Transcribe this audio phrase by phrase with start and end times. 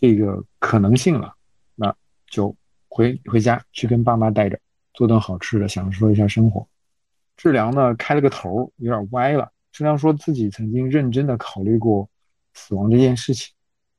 [0.00, 1.34] 这个可能性了，
[1.74, 1.94] 那
[2.26, 2.56] 就
[2.88, 4.58] 回回家去跟爸妈待着，
[4.94, 6.66] 做顿好吃的，享受一下生活。
[7.36, 9.52] 志良呢开了个头，有点歪了。
[9.72, 12.08] 志良说自己曾经认真的考虑过
[12.54, 13.52] 死亡这件事情，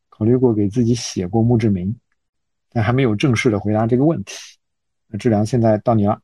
[0.09, 1.95] 考虑过给自己写过墓志铭，
[2.71, 4.33] 但还没有正式的回答这个问题。
[5.05, 6.19] 那志良现在到你了。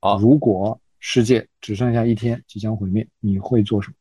[0.00, 3.94] 好，如果世界只剩下一天即将毁灭，你会做什么？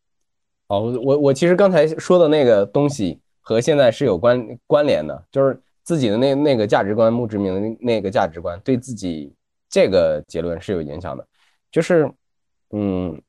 [0.67, 9.31] 好，我我其实刚才说的那个东西和现在是有关关联的，就是自己的那那个价值观，墓志铭的那个价值观对自己
[9.69, 11.27] 这个结论是有影响的。
[11.71, 12.11] 就是，
[12.71, 13.21] 嗯，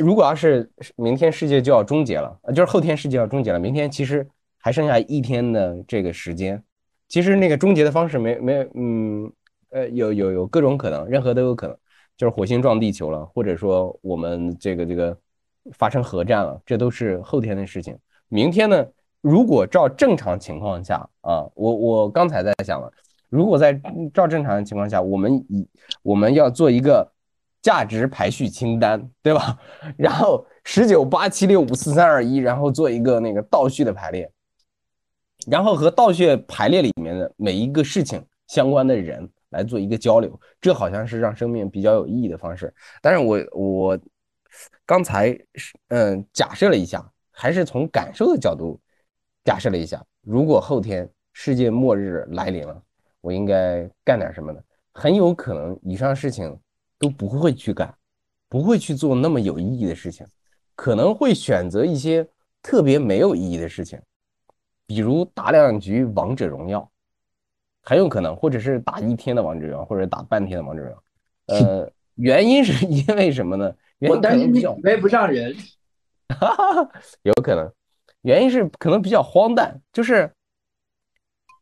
[0.00, 4.26] 如果要是明天世界就要终结了，就是后天世界要终结了，明天其实
[4.58, 6.60] 还剩下一天的这个时间，
[7.08, 9.32] 其实那个终结的方式没没嗯
[9.70, 11.76] 呃有有有各种可能，任何都有可能，
[12.16, 15.16] 就是火星撞地球了，或者说我们这个这个。
[15.74, 17.96] 发生核战了，这都是后天的事情。
[18.30, 18.86] 明天呢？
[19.20, 22.90] 如果照正常情况下啊，我我刚才在想了，
[23.28, 23.78] 如果在
[24.14, 25.68] 照正常的情况下，我们以
[26.02, 27.06] 我们要做一个
[27.60, 29.58] 价值排序清单，对吧？
[29.98, 34.30] 然后十九八七六五四三二一，然后做一个那个倒序的排列，
[35.46, 42.72] 然后和倒序排列里面的每一个事情相关的人来做一个交流，这好像是让生命比较有意义的方式。
[43.02, 43.98] 但是我我。
[44.84, 47.08] 刚才是嗯，假设了一下，
[47.40, 48.78] 还是从感受的角度
[49.44, 52.82] 假设了一下，如果后天世界末日来临了，
[53.22, 54.60] 我应该干点什么呢？
[54.92, 56.54] 很有可能以上事情
[56.98, 57.94] 都不会去干，
[58.46, 60.26] 不会去做那么有意义的事情，
[60.74, 62.28] 可能会选择一些
[62.60, 63.98] 特别没有意义的事情，
[64.86, 66.86] 比如打两局王者荣耀，
[67.82, 71.02] 很有可能，或者是打一天的王者荣耀，或者打半天的王者荣耀。
[71.46, 73.74] 呃， 原因是因为什么呢？
[74.00, 75.56] 我担心你约不上人，
[77.22, 77.72] 有可能，
[78.22, 80.32] 原因是可能比较荒诞，就是，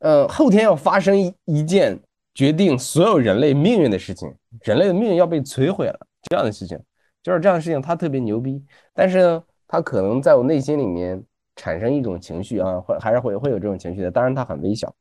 [0.01, 1.99] 呃，后天要发生一一件
[2.35, 6.79] 决定所有人类命运的事情，人类的命运要被摧毁了，这样的事情，
[7.23, 11.23] 就是这样的事情，它特别牛逼，但是呢，它可能在我内心里面
[11.57, 14.95] 产生一种情绪啊，会还是会会有这种情绪的，当然它很微小，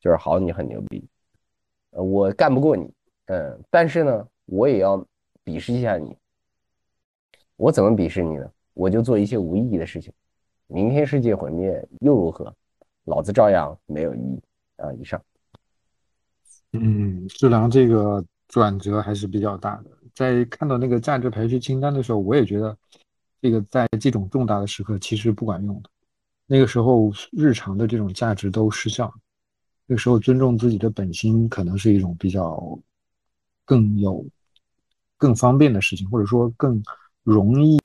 [0.00, 1.08] 就是好，你很牛逼，
[1.90, 2.92] 呃，我干不过你，
[3.26, 4.98] 嗯，但是呢，我也要
[5.44, 6.16] 鄙视一下你。
[7.56, 8.50] 我怎么鄙视你呢？
[8.74, 10.12] 我就做一些无意义的事情。
[10.66, 12.54] 明天世界毁灭又如何？
[13.04, 14.42] 老子照样没有意义
[14.76, 14.92] 啊！
[14.94, 15.20] 以上。
[16.72, 19.90] 嗯，志良这个转折还是比较大的。
[20.14, 22.76] 在看到那个价值排序清单的时候，我也觉得
[23.40, 25.90] 这个在这种重大的时刻其实不管用的。
[26.46, 29.12] 那个时候日常的这种价值都失效。
[29.86, 32.78] 那个时候尊重自己的本心可能是一种比较
[33.64, 34.24] 更有
[35.16, 36.82] 更方便的事情，或者说更。
[37.24, 37.78] 容易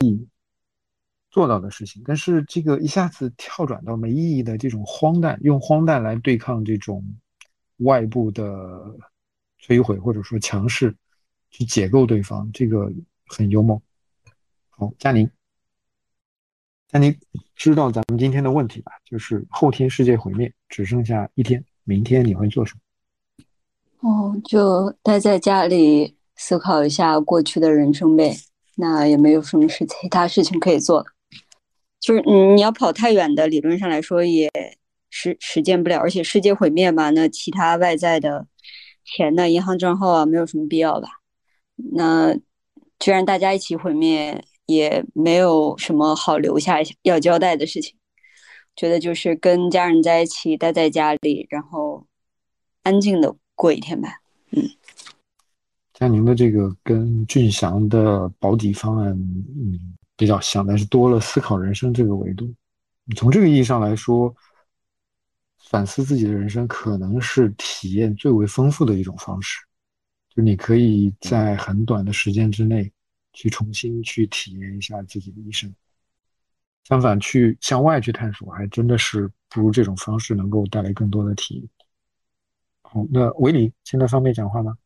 [1.30, 7.04] 做到的事情，但是这个一下子跳转到没意义的这种荒诞，用荒诞来对抗这种
[7.78, 8.44] 外部的
[9.62, 10.94] 摧毁或者说强势，
[11.50, 12.92] 去解构对方，这个
[13.26, 13.80] 很幽默。
[14.70, 15.30] 好，佳宁，
[16.88, 17.16] 佳宁
[17.54, 18.92] 知道咱们今天的问题吧？
[19.04, 22.80] 就是后天世界毁灭，只剩下一天，明天你会做什么？
[24.10, 28.34] 哦，就待在家里思考一下过去的人生呗。
[28.76, 31.06] 那也没有什么事其他事情可以做了，
[32.00, 34.50] 就是嗯，你要跑太远的，理论上来说也
[35.10, 38.46] 实实践不了，而且世界毁灭嘛，那其他外在的
[39.04, 41.08] 钱呢，银行账号啊，没有什么必要吧？
[41.92, 42.34] 那
[42.98, 47.96] 既然大家一起毁灭，也没有什么好留下要交代的事情，
[48.76, 52.06] 觉得就是跟家人在一起，待在家里，然后
[52.82, 54.20] 安静的过一天吧，
[54.52, 54.70] 嗯。
[55.98, 62.54] 像您的这个跟俊祥的保底方案，嗯，比较像，但是多了思考人生这个维度。
[63.16, 64.36] 从这个意义上来说，
[65.70, 69.64] 反思自己的人生可能是体验最为丰富的一种方式。
[70.28, 72.92] 就你可以在很短的时间之内，
[73.32, 75.74] 去重新去体验一下自己的一生。
[76.84, 81.68] 相反，去向外去探索，还真的是不如这种方式能够带来更多的体验。
[82.82, 84.76] 好，那维尼现在方便讲话吗？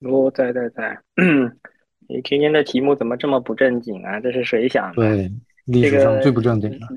[0.00, 1.00] 我在在在，
[2.10, 4.18] 你今天的题目怎么这么不正经啊？
[4.18, 4.96] 这是谁想的？
[4.96, 5.30] 对，
[5.64, 6.88] 历史上最不正经的。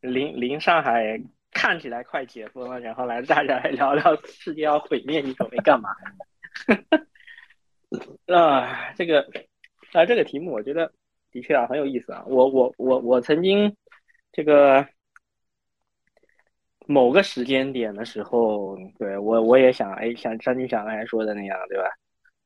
[0.00, 1.20] 临临上海
[1.52, 5.90] 看起来快解封了，然后来大家来聊聊世界要毁灭，你准备干嘛？
[8.34, 9.20] 啊，这个
[9.92, 10.90] 啊，这个题目我觉得
[11.30, 12.24] 的确啊很有意思啊。
[12.26, 13.72] 我我我我曾经
[14.32, 14.84] 这个
[16.86, 21.84] 某个时间点的时候，对我我也想，哎，像张军想刚才说的那样，对吧？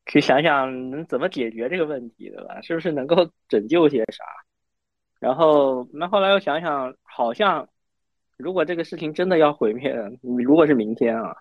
[0.07, 2.61] 去想想能怎么解决这个问题，对吧？
[2.63, 4.25] 是不是能够拯救些啥？
[5.21, 7.69] 然后那后来又想想，好像
[8.37, 11.37] 如果这个事情真的要毁灭，你如果是明天啊，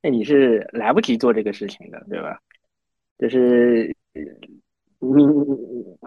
[0.00, 2.38] 那你是来不及做这个事情的，对吧？
[3.18, 4.20] 就是你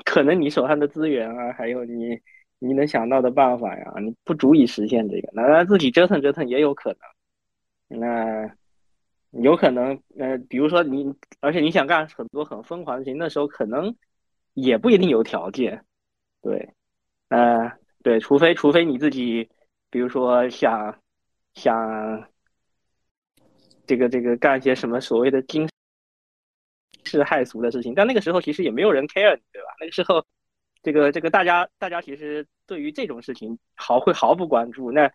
[0.05, 2.17] 可能你手上的资源啊，还有你
[2.59, 7.99] 你能想到的办法呀，你不足以实现这个，那自己折腾折腾也有可能。
[7.99, 8.55] 那
[9.31, 13.95] 有可能，呃，比如说你，而且你想干很多很疯狂的事情，那时候可能
[14.53, 15.85] 也不一定有条件，
[16.41, 16.73] 对，
[17.29, 17.71] 呃，
[18.03, 19.49] 对，除非除非你自己。
[19.91, 20.99] 比如说想
[21.55, 22.29] 想
[23.87, 25.67] 这个这个干一些什么所谓的惊
[27.05, 29.69] 世骇俗的事情，但那个时候其实也没有人 care 你，对吧？
[29.79, 30.23] 那个时候，
[30.83, 34.91] 这个这个大家大家其实对于这种事情毫会毫不关注。
[34.91, 35.11] 那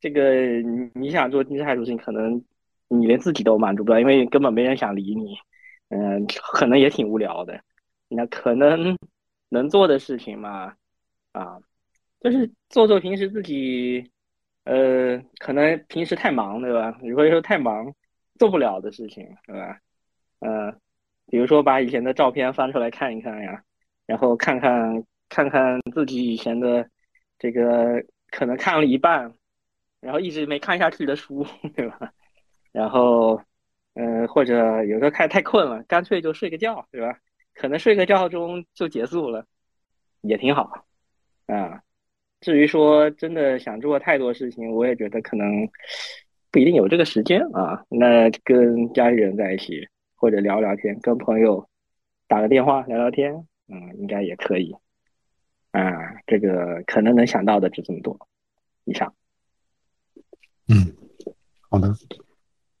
[0.00, 2.44] 这个你你想做惊世骇俗事情，可能
[2.88, 5.36] 你连自己都满足不了，因为根本没人想理你。
[5.88, 7.60] 嗯，可能也挺无聊的。
[8.08, 8.96] 那可能
[9.48, 10.74] 能做的事情嘛，
[11.32, 11.58] 啊，
[12.20, 14.10] 就是做做平时自己。
[14.64, 16.98] 呃，可能平时太忙，对吧？
[17.00, 17.94] 如果说太忙
[18.36, 19.78] 做不了的事情，对吧？
[20.40, 20.72] 呃，
[21.28, 23.62] 比如说把以前的照片翻出来看一看呀，
[24.06, 26.90] 然后看看看看自己以前的
[27.38, 29.32] 这个可能看了一半，
[30.00, 31.46] 然后一直没看下去的书，
[31.76, 32.12] 对吧？
[32.76, 33.40] 然后，
[33.94, 37.18] 呃，或者有时候看太困了，干脆就睡个觉，对吧？
[37.54, 39.46] 可能睡个觉中就结束了，
[40.20, 40.84] 也挺好，
[41.46, 41.80] 啊。
[42.40, 45.66] 至于说真的想做太多事情，我也觉得可能
[46.50, 47.82] 不一定有这个时间啊。
[47.88, 51.66] 那跟家里人在一起，或者聊聊天，跟朋友
[52.28, 53.32] 打个电话聊聊天，
[53.68, 54.76] 嗯，应该也可以。
[55.70, 55.80] 啊，
[56.26, 58.28] 这个可能能想到的就这么多。
[58.84, 59.14] 以上。
[60.68, 60.92] 嗯，
[61.70, 61.88] 好的。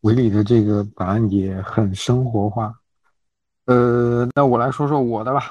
[0.06, 2.72] 维里的这个答案也很生活化。
[3.64, 5.42] 呃，那我来说说我的吧。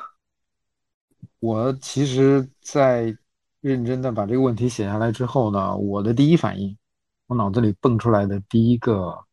[1.40, 3.13] 我其实，在
[3.60, 6.78] 认真的把这个问题写下来之后呢，我的第一反应，
[7.28, 9.25] 我脑子里蹦出来的第一个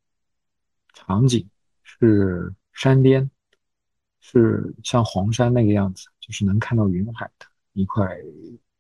[0.93, 1.49] 场景
[1.85, 3.31] 是山巅，
[4.19, 8.05] 是像黄山那个样子，就是能看到云海的一块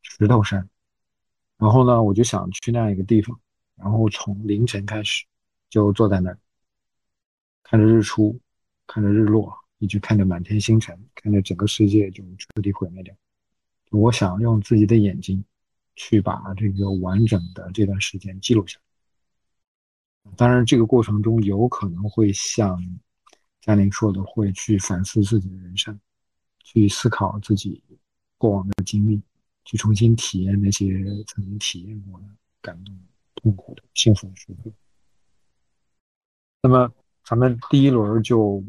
[0.02, 0.68] 石头山。
[1.56, 3.38] 然后呢，我就想去那样一个地方，
[3.76, 5.24] 然后从凌晨开始
[5.72, 6.38] 就坐在那儿，
[7.62, 8.38] 看着日出，
[8.86, 13.16] 看着日落，一直看着满天星辰，看着整个世界就彻底毁灭掉。
[13.88, 15.42] 我想用自己的眼睛
[15.96, 18.78] 去把这个完整的这段时间记录下
[20.24, 20.30] 来。
[20.36, 22.78] 当然，这个过程中有可能会像
[23.62, 25.98] 嘉玲说的，会去反思自己的人生，
[26.62, 27.82] 去思考自己
[28.36, 29.22] 过往的经历，
[29.64, 32.26] 去重新体验那些曾经体验过的
[32.60, 32.94] 感动、
[33.36, 34.70] 痛苦的、幸福的时刻。
[36.62, 36.90] 那么，
[37.24, 38.64] 咱们第一轮就。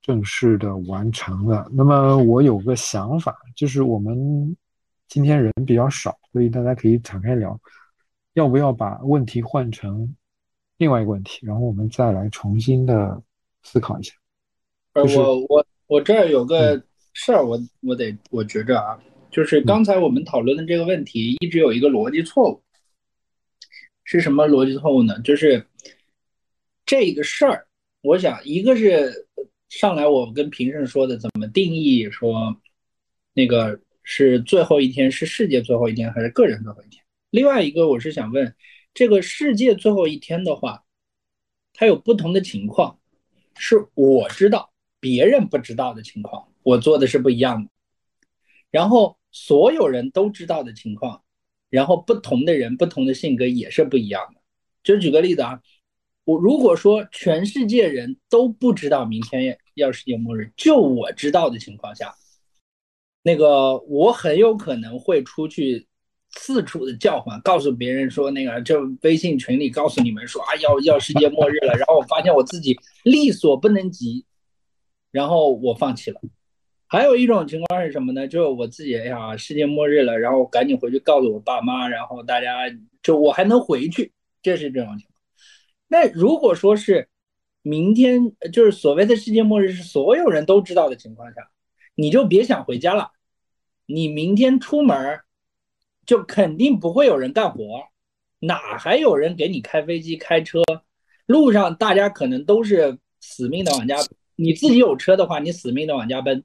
[0.00, 1.68] 正式的完成了。
[1.70, 4.56] 那么我有个想法，就是我们
[5.06, 7.60] 今天人比较少，所以大家可以敞开聊，
[8.32, 10.16] 要不要把问题换成
[10.78, 13.20] 另外一个问题，然后我们再来重新的
[13.64, 14.14] 思考一下。
[14.94, 16.82] 呃，我我我这儿有个
[17.12, 18.98] 事儿，我我得我觉着啊，
[19.30, 22.62] 就是刚才我们讨论的这个问题一直有一个逻辑错误，
[24.04, 25.20] 是什么逻辑错误呢？
[25.20, 25.66] 就是
[26.88, 27.68] 这个事儿，
[28.00, 29.28] 我想一个是。
[29.68, 32.56] 上来我跟平胜说的怎么定义说，
[33.34, 37.04] 那个是最后一天是世界最后一天还是个人最后一天？
[37.28, 38.56] 另外一个我是想问，
[38.94, 40.84] 这个世界最后一天的话，
[41.74, 42.98] 它有不同的情况，
[43.58, 47.70] 是我知道别人不知道的情况，我做的是不一样的。
[48.70, 51.22] 然后所有人都知道的情况，
[51.68, 54.40] 然后不同的人不同的性格也是不一样的。
[54.82, 55.60] 就举个例子啊。
[56.28, 62.14] 我如果说全世界人都不知道明天要世界末日，就我知道的情况下，
[63.22, 65.86] 那个我很有可能会出去
[66.32, 74.26] 四处的叫唤，告诉别人说那个就微信群里告诉你们说啊要要世界末日了，然后我发现我自己力所不能及，
[75.10, 76.20] 然后我放弃了。
[76.88, 78.28] 还有一种情况是什么呢？
[78.28, 82.68] 就是我自己哎呀世界末日了，然后赶紧回去告诉我爸妈，然后大家
[83.02, 85.17] 就我还能回去，这是这种情况。
[85.88, 87.08] 那如果说是
[87.62, 91.50] 明天，就是所谓的世界末日是所有人都知道的情况下，
[91.94, 93.10] 你就别想回家了。
[93.86, 95.20] 你明天出门
[96.06, 97.84] 就肯定不会有人干活，
[98.40, 100.62] 哪还有人给你开飞机、开车？
[101.26, 103.96] 路上大家可能都是死命的往家。
[104.36, 106.44] 你自己有车的话，你死命的往家奔。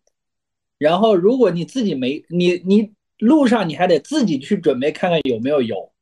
[0.77, 5.93] 然后如果你自己没你，你路上你还得自己去准备看看有没有油，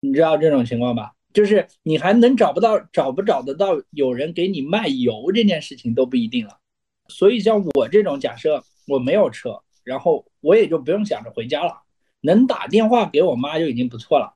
[0.00, 1.12] 你知道这种情况吧？
[1.34, 6.56] 就是你还能找不到找不找得到有人给你卖油这件事情都不一定了，
[7.08, 11.82] 所以像我这种假设我没有车，然后我也就不用想着回家了，
[12.20, 14.34] 能打电话给我妈就已经不错了。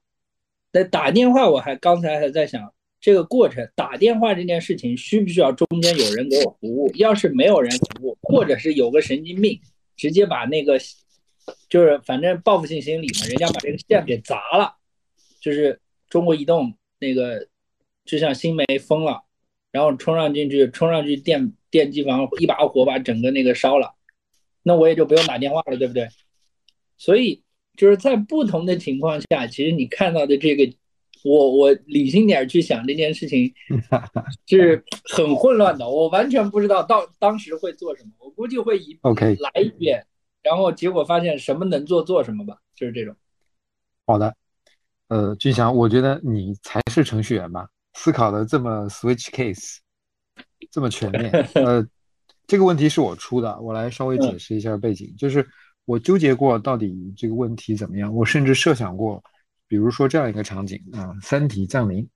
[0.72, 6.90] 那打电话我还刚才还在想这个过程，打电话这件事情需不需要中间有人给我服务？
[6.96, 9.60] 要是没有人服务，或者是有个神经病
[9.96, 10.78] 直接把那个
[11.70, 14.74] 就是反正报复性心理嘛，人家把这个线给砸了，
[15.40, 17.48] 就是中国移动那个
[18.04, 19.24] 就像新梅疯了，
[19.72, 23.94] 然后冲上进去，冲上去电电机房一把火把整个那个烧了，
[24.62, 26.08] 那我也就不用打电话了，对不对？
[26.96, 27.42] 所以
[27.76, 30.68] 就是在不同的情况下，其实你看到的这个，
[31.24, 33.54] 我我理性点去想这件事情
[34.48, 40.04] 是很混乱的，我完全不知道到当时会做什么，我估计会一 OK 来一遍，
[40.42, 43.14] 然后结果发现什么能做做什么吧，就是这种。
[44.06, 44.34] 好的，
[45.08, 49.78] 呃，俊祥，我觉得你才是程序员吧，思考的这么 switch case，
[50.70, 51.30] 这么全面。
[51.54, 51.86] 呃，
[52.46, 55.46] 这个问题是我出的，我来稍微解释一下背景，就是
[55.86, 59.22] 我纠结过到底这个问题怎么样，我甚至设想过，
[59.66, 62.06] 比如说这样一个场景啊，三体降临，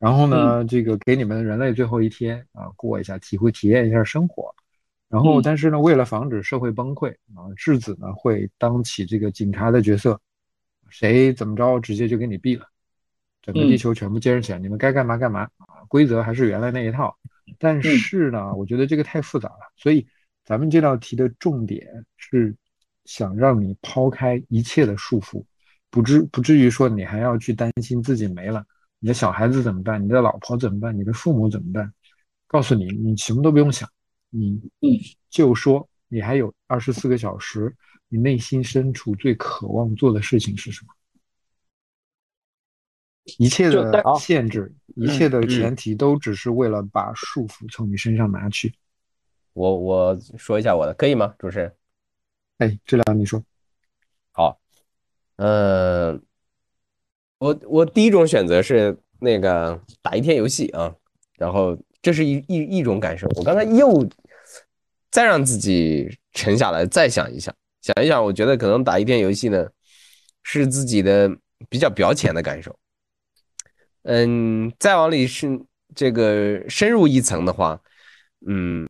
[0.00, 4.52] 然后呢，这个给你们人类最后一天啊，过一下，体会体验一下生活。
[5.08, 10.20] 然后，嗯但是呢，为了防止社会崩溃啊，质子呢会当起这个警察的角色，
[10.88, 12.66] 谁怎么着直接就给你毙了，
[13.42, 13.76] 整个地嗯。
[13.76, 15.42] 球全部接着起来，你们该干嘛干嘛。
[15.58, 17.16] 啊，规则还是原来那一套。
[17.58, 20.06] 但是呢，我觉得这个太复杂了，所以
[20.44, 21.86] 咱们这道题的重点
[22.16, 22.54] 是
[23.04, 25.44] 想让你抛开一切的束缚，
[25.90, 28.64] 不至不至于说你还要去担心自己没了，
[28.98, 31.92] 你的小孩子怎么办，你的老婆怎么办，你的父母怎么办？
[32.46, 33.88] 告诉你，你什么都不用想，
[34.30, 34.88] 你嗯。
[35.28, 37.74] 就说你还有二十四个小时，
[38.14, 40.94] 你内心深处最渴望做的事情是什么？
[43.38, 48.72] 一切的限制，一切的前提都只是为了把束缚从你身上拿去。
[49.52, 51.74] 我我说一下我的，可以吗，主持人？
[52.58, 53.42] 哎，这两你说，
[54.30, 54.60] 好，
[55.38, 56.22] 嗯、
[57.38, 60.94] 我我第一种选择是那个打一天游戏啊，
[61.36, 63.26] 然后这是一一一种感受。
[63.34, 64.08] 我刚才又
[65.10, 67.52] 再让自己沉下来，再想一想，
[67.84, 69.68] 想一想，我觉得可能打一天游戏呢，
[70.42, 71.28] 是自己的
[71.68, 72.74] 比较表浅的感受。
[74.04, 75.60] 嗯，再往里是
[75.94, 77.78] 这个深入一层的话，
[78.46, 78.88] 嗯，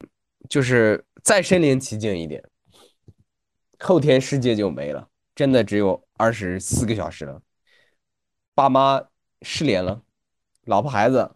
[0.48, 2.40] 就是再身临其境一点。
[3.80, 7.42] 后天世界就没了，真的只有二十四个小时了。
[8.54, 9.02] 爸妈
[9.42, 10.02] 失联了，
[10.66, 11.34] 老婆孩子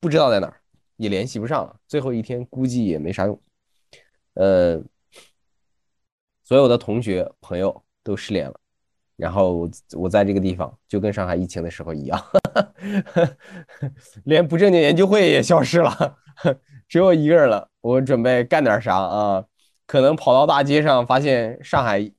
[0.00, 0.60] 不知道在哪儿，
[0.96, 1.76] 也联系不上了。
[1.86, 3.40] 最后一天估计也没啥用。
[4.34, 4.82] 呃，
[6.44, 8.54] 所有的同学朋友都失联了，
[9.16, 12.22] 然后我在这个地方就跟上海疫情的时候一样，
[14.24, 16.18] 连不正经研究会也消失了，
[16.86, 17.68] 只有我一个人了。
[17.80, 19.44] 我准备干点啥啊？
[19.86, 22.10] 可能跑到大街上，发现上海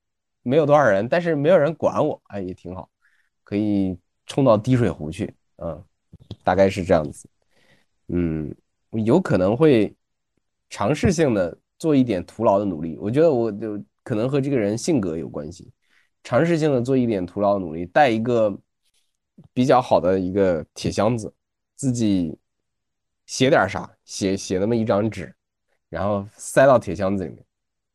[0.44, 2.90] 没有多少人，但是没有人管我，哎，也挺好，
[3.44, 5.84] 可以冲到滴水湖去，嗯，
[6.44, 7.28] 大概是这样子。
[8.10, 8.56] 嗯，
[8.92, 9.96] 有可能会
[10.70, 15.70] 尝试性的做一点徒劳的努力，我觉得我就可能和这个人性格有关系，
[16.24, 18.58] 尝试性的做一点徒劳努力，带一个
[19.52, 21.34] 比较好的一个铁箱子，
[21.76, 22.38] 自己
[23.26, 25.36] 写点啥，写写那么一张纸，
[25.90, 27.44] 然后塞到铁箱子里面。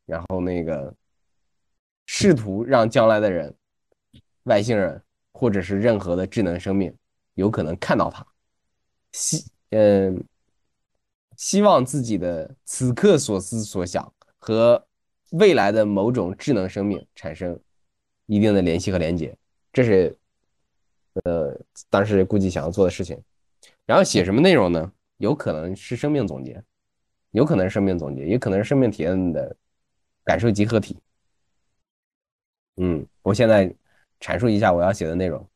[0.05, 0.93] 然后那个
[2.05, 3.55] 试图让将来的人，
[4.43, 5.01] 外星人
[5.31, 6.93] 或者是任何的智能生命
[7.35, 8.25] 有可能看到它，
[9.13, 10.21] 希嗯，
[11.37, 14.85] 希望自己的此刻所思所想和
[15.31, 17.59] 未来的某种智能生命产生
[18.27, 19.35] 一定的联系和连接，
[19.73, 20.17] 这是
[21.25, 21.59] 呃
[21.89, 23.21] 当时估计想要做的事情。
[23.85, 24.91] 然后写什么内容呢？
[25.17, 26.63] 有可能是生命总结，
[27.31, 29.57] 有可能是生命总结，也可能是生命体验的。
[30.23, 30.95] 感受集合体。
[32.75, 33.73] 嗯，我现在
[34.19, 35.49] 阐述一下我要写的内容。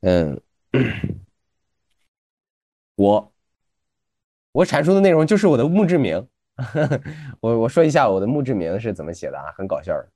[0.00, 0.42] 嗯，
[2.96, 3.32] 我
[4.50, 6.28] 我阐述的内容就是我的墓志铭。
[7.40, 10.08] 我我说一下我的墓志铭是怎么写的啊，很搞笑的。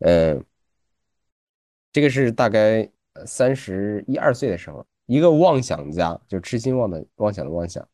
[0.00, 0.44] 嗯，
[1.92, 2.88] 这个是大概
[3.26, 7.86] 三十一二岁的时候，一个妄想家，就痴心妄的妄想的妄想。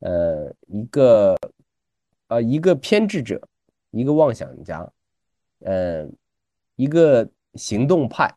[0.00, 1.36] 呃，一个
[2.28, 3.40] 呃一个偏执者。
[3.96, 4.92] 一个妄想家，
[5.60, 6.04] 呃，
[6.74, 7.24] 一个
[7.54, 8.28] 行动派，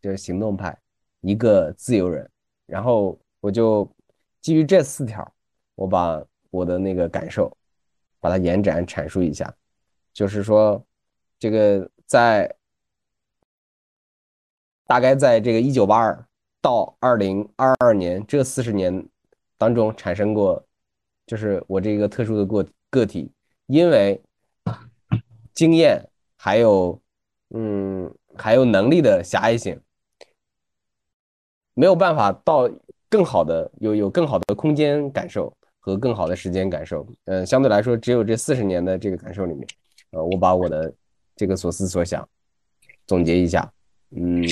[0.00, 0.78] 就是行动派，
[1.22, 2.30] 一个自由人。
[2.66, 3.92] 然后我就
[4.40, 5.28] 基于这四条，
[5.74, 7.52] 我把我的那个感受，
[8.22, 9.52] 把它延展阐述一下。
[10.14, 10.82] 就是说，
[11.38, 12.56] 这个在
[14.86, 16.26] 大概在这个一九八二
[16.62, 19.06] 到二零二二年这四十年
[19.58, 20.64] 当中产生过，
[21.26, 23.30] 就是我这个特殊的个个体，
[23.66, 24.22] 因为。
[25.54, 26.02] 经验
[26.38, 26.98] 还有，
[27.50, 29.78] 嗯，还有能力的狭隘性，
[31.74, 32.70] 没有办法到
[33.10, 37.04] 更好的有有更好的空间感受和更好的时间感受。
[37.24, 39.66] 嗯，相对来说，只有这四十年的这个感受里面，
[40.12, 40.94] 呃，我把我的
[41.34, 42.26] 这个所思所想
[43.04, 43.70] 总结一下。
[44.10, 44.44] 嗯，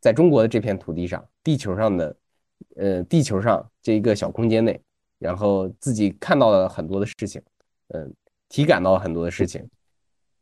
[0.00, 2.16] 在中国的这片土地上，地球上的，
[2.74, 4.80] 呃，地球上这一个小空间内，
[5.20, 7.40] 然后自己看到了很多的事情，
[7.88, 8.12] 嗯，
[8.48, 9.64] 体感到了很多的事情，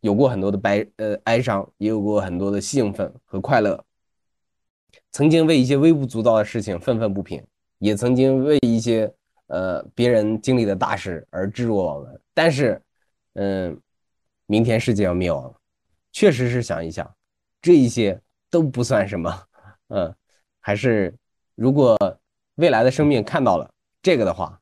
[0.00, 3.84] 有过很多的悲呃哀伤，也有过很多的兴奋和快乐。
[5.12, 7.42] 曾经为一些微不足道的事情愤愤不平，
[7.78, 9.12] 也曾经为一些
[9.46, 12.20] 呃别人经历的大事而置若罔闻。
[12.34, 12.80] 但是，
[13.34, 13.80] 嗯，
[14.46, 15.54] 明天世界要灭亡，
[16.12, 17.10] 确实是想一想，
[17.60, 19.42] 这一些都不算什么。
[19.88, 20.14] 嗯，
[20.60, 21.14] 还是
[21.54, 21.96] 如果
[22.56, 23.70] 未来的生命看到了
[24.02, 24.60] 这个的话，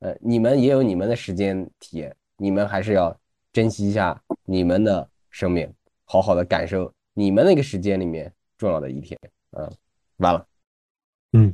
[0.00, 3.16] 呃，你们也有你们的时间体验，你们还是要
[3.52, 5.72] 珍惜一下你们的生命，
[6.04, 9.18] 好好的感受你们那个时间里面重要的一天。
[9.52, 9.70] 嗯。
[10.18, 10.46] 完了，
[11.32, 11.52] 嗯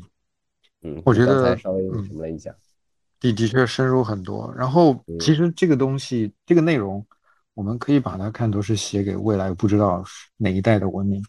[0.83, 2.55] 嗯，我觉得刚才稍微什么了一下，
[3.21, 4.53] 的的确深入很多。
[4.57, 7.07] 然后其实这个东西，这个内容，
[7.55, 10.03] 我们可以把它看作是写给未来不知道
[10.37, 11.23] 哪一代的文明，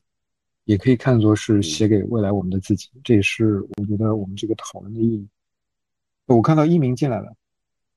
[0.63, 2.89] 也可以看作是写给未来我们的自己。
[3.03, 5.27] 这也是我觉得我们这个讨论的意义。
[6.27, 7.35] 我看到一鸣进来了，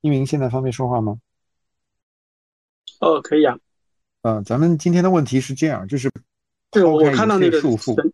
[0.01, 1.17] 一鸣现在方便说话吗？
[2.99, 3.57] 哦，可以啊。
[4.23, 6.11] 嗯，咱们今天的问题是这样，就是
[6.71, 8.11] 对，抛我看到那个开一切束缚。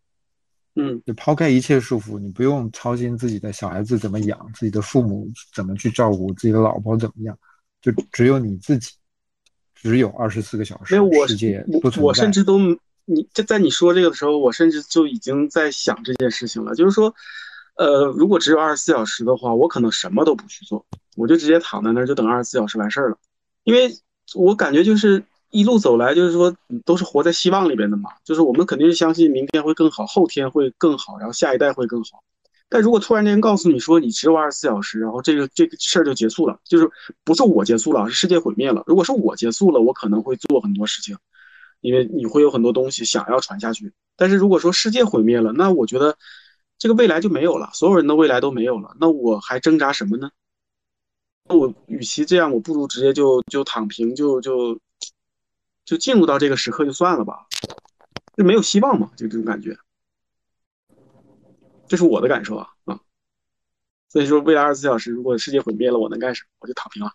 [0.76, 7.38] 嗯，就抛开一切束缚，你不用操心自己的小孩子怎么养，自己的父母怎么去照顾，自己的老婆怎么样，
[7.82, 8.92] 就只有你自己，
[9.76, 12.02] 只有二十四个小时，没有我世界不存在。
[12.02, 12.58] 我我甚至都
[13.06, 16.74] 你就在你说这个的时候，我甚至就已经在想这件事情了。
[16.74, 17.14] 就是说，
[17.76, 20.86] 呃，如果只有二十四小时的话，我可能什么都不去做，
[21.18, 23.18] 我就直接躺在那儿，就等二十四小时完事儿了。
[23.64, 23.92] 因为
[24.36, 25.22] 我感觉就是
[25.52, 26.56] 一路走来，就是说
[26.86, 28.10] 都是活在希望里边的嘛。
[28.24, 32.24] 就是我们肯定是相信明天会更好，后天会更好，然后下一代会更好。
[32.70, 36.90] 但如果突然间告诉你说你只有二十四小时，然后这个这个事儿就结束了，就是
[37.24, 38.82] 不是我结束了，是世界毁灭了。
[38.88, 41.18] 如果是我结束了，我可能会做很多事情，
[41.82, 43.92] 因为你会有很多东西想要传下去。
[44.16, 46.16] 但是如果说世界毁灭了，那我觉得
[46.78, 50.32] 这个未来就没有了，所有人的未来都没有了，那我还挣扎什么呢？
[51.50, 54.80] 那我与其这样，我不如直接就就躺平，就就
[55.86, 57.48] 就进入到这个时刻就算了吧，
[58.36, 59.78] 就没有希望嘛，就这种感觉。
[61.88, 63.00] 这是我的感受啊啊，
[64.08, 66.48] 所以说未来二十四小时，如果世界毁灭了，我能干什么？
[66.60, 67.12] 我就躺平了。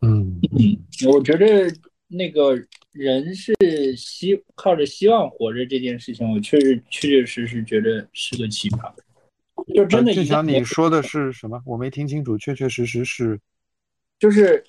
[0.02, 0.40] 嗯，
[1.08, 1.74] 我觉得
[2.08, 2.54] 那个
[2.92, 3.54] 人是
[3.96, 8.92] 希靠着希望活着这件事情，我确实确确实实觉得是个奇葩。
[9.74, 11.62] 就真的志强，一旦没你说的是什么？
[11.64, 13.40] 我没听清楚，确确实实是
[14.18, 14.62] 就是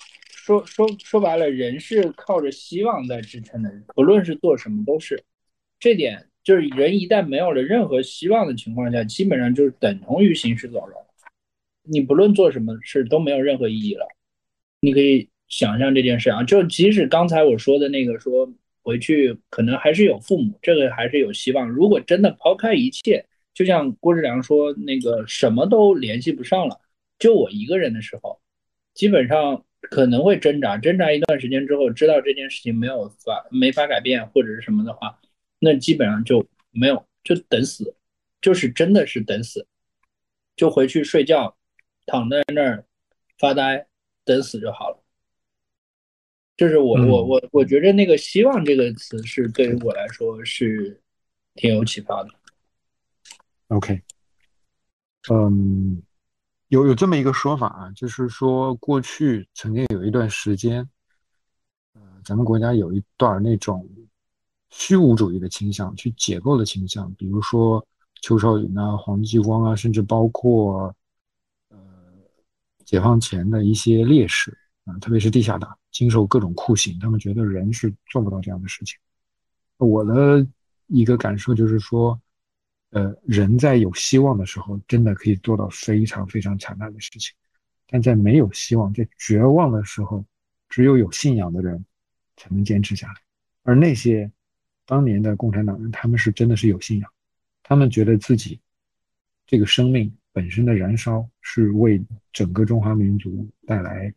[0.46, 5.24] 说说说白了，人是靠着希望在支撑的，不论是做什么都是。
[5.80, 10.94] 这点就是人一旦没有了任何希望的情况下，基本上就是等同于行尸走肉。
[11.82, 14.06] 你不论做什么事都没有任何意义了。
[14.78, 18.48] 你可以想象这件事啊，就即使刚才我说的那个说
[18.82, 21.68] 回去可能还是有父母，这个还是有希望。
[21.68, 26.80] 如果真的抛开一切，就像郭志良说那个什么都联系不上了，
[27.18, 28.40] 就我一个人的时候，
[28.94, 35.18] 基本上可能会挣扎，挣扎一段时间之后，知道这件事情没有法没法改变或者是什么的话，
[35.58, 37.94] 那基本上就没有，就等死，
[38.40, 39.66] 就是真的是等死，
[40.56, 41.56] 就回去睡觉，
[42.06, 42.84] 躺在那儿
[43.38, 43.86] 发呆，
[44.24, 45.02] 等死就好了。
[46.56, 50.98] 就是我我嗯我我觉得那个希望这个词是对于我来说是
[51.54, 52.30] 挺有启发的。
[53.68, 54.00] OK，
[55.28, 56.02] 嗯，
[56.68, 60.88] 有有这么一个说法啊，就是说过去曾经有一段时间，
[61.94, 63.88] 呃，咱们国家有一段那种
[64.70, 67.86] 虚无主义的倾向，去解构的倾向，比如说
[68.20, 70.92] 邱少云啊、黄继光啊，甚至包括
[71.68, 71.78] 呃
[72.84, 78.98] 解放前的一些烈士啊，特别是地下党，经受各种酷刑，他们觉得人是做不到这样的事情。
[79.76, 80.44] 我的
[80.88, 82.20] 一个感受就是说。
[82.90, 87.34] 呃，人在有希望的时候，真的可以做到非常非常强大的事情，
[87.86, 90.24] 但在没有希望、在绝望的时候，
[90.68, 91.84] 只有有信仰的人
[92.36, 93.14] 才能坚持下来。
[93.64, 94.30] 而那些
[94.86, 97.10] 当年的共产党人，他们是真的是有信仰，
[97.62, 98.60] 他们觉得自己
[99.46, 104.14] 这个生命本身的燃烧是为整个中华民族带来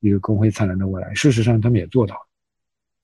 [0.00, 1.12] 一个光辉灿烂的未来。
[1.12, 2.28] 事实上，他们也做到了。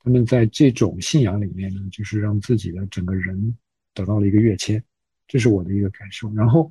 [0.00, 3.56] 他们在这种信仰里面呢，就是让自己的整个人
[3.92, 4.82] 得到了一个跃迁。
[5.28, 6.28] 这是我的一个感受。
[6.34, 6.68] 然后，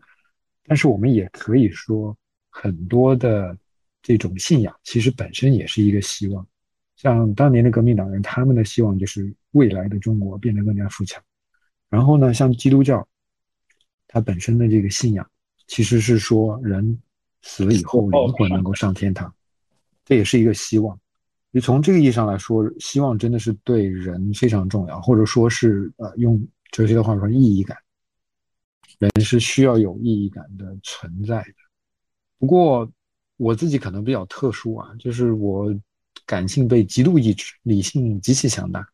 [0.65, 2.17] 但是我们也可以说，
[2.49, 3.57] 很多的
[4.01, 6.45] 这种信仰其实本身也是一个希望。
[6.97, 11.23] 像当年的革命党人，他们的希望就是未来的中国变得更加富强。
[11.89, 13.07] 然后呢，像基督教，
[14.07, 15.29] 它本身的这个信仰，
[15.67, 16.99] 其实是说人
[17.43, 19.31] 死了以后灵魂能够上天堂，
[20.03, 20.99] 这也是一个希望。
[21.53, 27.77] 就从这个意义上来说，希望真的是对人非常重要，或者说是呃，用哲学的话说，意义感。
[28.99, 31.53] 人是需要有意义感的存在的。
[32.39, 32.89] 不过
[33.37, 35.73] 我自己可能比较特殊啊，就是我
[36.25, 38.87] 感性被极度抑制，理性极其强大。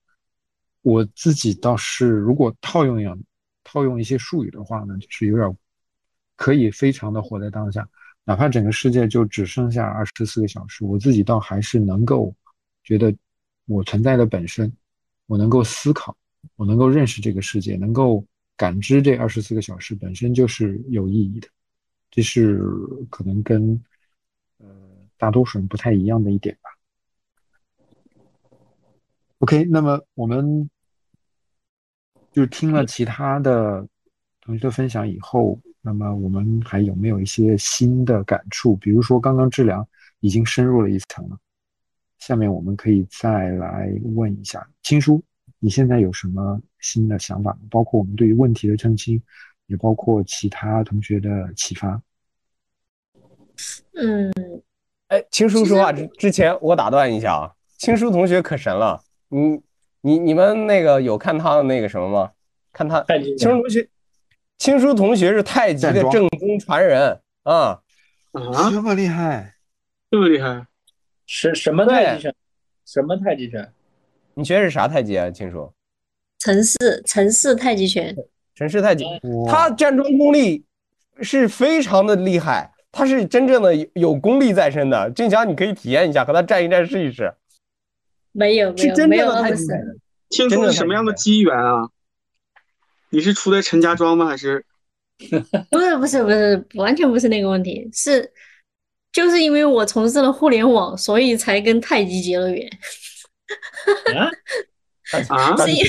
[0.81, 3.17] 我自己倒是，如果套用一样
[3.63, 5.57] 套用一些术语的话呢，就是有点
[6.35, 7.87] 可以非常的活在当下，
[8.25, 12.35] 哪怕整个世界就只剩下二十四个小时，我自己倒还是能够
[12.83, 13.15] 觉得
[13.65, 14.69] 我存在的本身，
[15.27, 16.15] 我能够思考，
[16.57, 21.47] 我能够认识这个世界，能够感知这二十四个小时本身就是有意义的，
[22.11, 22.61] 这是
[23.09, 23.81] 可能跟
[24.57, 24.67] 呃
[25.17, 26.69] 大多数人不太一样的一点吧。
[29.39, 30.69] OK，那么我们
[32.31, 33.85] 就是听了其他的
[34.39, 38.75] 同学的分享以后，那么我们还有没有一些新的感触？
[38.77, 39.85] 比如说，刚刚志良
[40.21, 41.37] 已经深入了一层了，
[42.19, 45.21] 下面我们可以再来问一下青叔，
[45.63, 47.58] 你现在有什么新的想法？
[47.71, 49.23] 包括我们对于问题的澄清，
[49.67, 52.02] 也包括其他同学的启发。
[53.93, 54.30] 嗯，
[55.08, 59.02] 哎，青叔说话之之前，我打断一下啊，青叔同学可神了。
[59.30, 59.62] 你
[60.02, 62.32] 你你们那个有看他的那个什么吗？
[62.73, 63.02] 看他
[63.38, 63.89] 青叔同学，
[64.58, 67.82] 青叔同学是太极的正宗传人啊
[68.34, 69.56] 啊，这么厉害，
[70.12, 70.67] 这么厉害，
[71.26, 72.36] 什什么太极拳？
[72.86, 73.71] 什么太极拳？
[74.36, 75.72] 你学的是啥太极啊，青叔？
[76.39, 78.15] 陈氏陈氏太极拳，
[78.56, 79.06] 陈氏太极，
[79.48, 80.65] 他站桩功力
[81.22, 85.10] 是非常的厉害，他是真正的有功力在身的。
[85.12, 87.34] 静强，你可以体验一下，和他站一站试一试。
[88.32, 89.67] 没有没有没有那么神。
[90.30, 91.88] 听说是什么样的机缘啊？
[93.12, 94.26] 你是出的陈家庄吗？
[94.26, 94.65] 还是？
[95.69, 98.30] 不是不是不是，完全不是那个问题，是
[99.12, 102.67] 就是因为我从事了互联网，所以才跟太极结了缘。
[104.15, 104.29] 啊？
[105.05, 105.85] 是因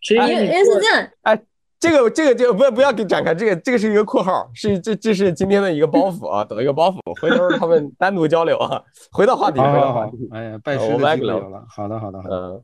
[0.00, 1.08] 是因为是这样。
[1.22, 1.42] 哎，
[1.80, 8.82] 这个这个就不不要给展开，这个这个是一个括号，是这这是今天的一个包袱啊，等一个包袱，回头他们 单独交流啊。
[9.10, 10.28] 回到话题，回到话题。
[10.32, 11.64] 哎呀，拜师的机会有了。
[11.68, 12.36] 好的好的好的。
[12.36, 12.62] 嗯。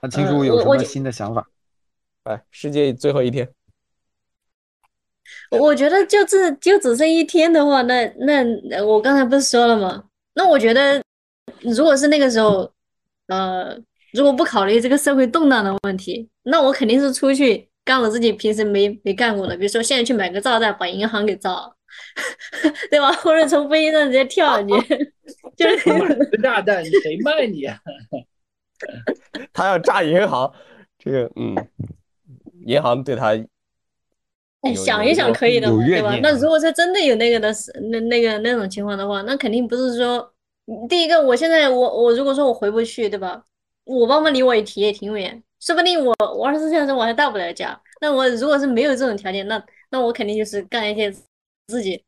[0.00, 1.46] 那青叔有什么新的想法？
[2.24, 3.50] 哎，世界最后一天。
[5.50, 10.04] 我觉得就这就只剩一天的话，那那我刚才不是说了吗？
[10.32, 11.02] 那我觉得，
[11.62, 12.70] 如果是那个时候，
[13.28, 13.76] 呃，
[14.12, 21.76] 如果不考虑这个社会动荡的问题，那我肯定是出去干我自己平时没没干过的，比如说现在去买个炸弹，把银行给炸了，
[22.90, 23.12] 对吧？
[23.12, 25.12] 或者从飞机上直接跳下去，
[25.56, 27.78] 就是买个炸弹，谁卖你啊？
[29.52, 30.50] 他要炸银行，
[30.98, 31.54] 这个嗯，
[32.66, 33.36] 银行对他。
[34.62, 36.18] 哎，想一想可以的，对吧？
[36.22, 37.50] 那如果说真的有那个的，
[37.90, 40.30] 那那个那种情况的话，那肯定不是说，
[40.88, 43.44] 第一个，我现在我我如果说我回不去，对吧？
[43.84, 47.80] 我爸妈离我也挺也挺远，说不定我我二十四小时我还到不了家。
[48.00, 51.10] 那我如果是没有这种条件，那那我肯定就是干一些
[51.66, 52.04] 自己，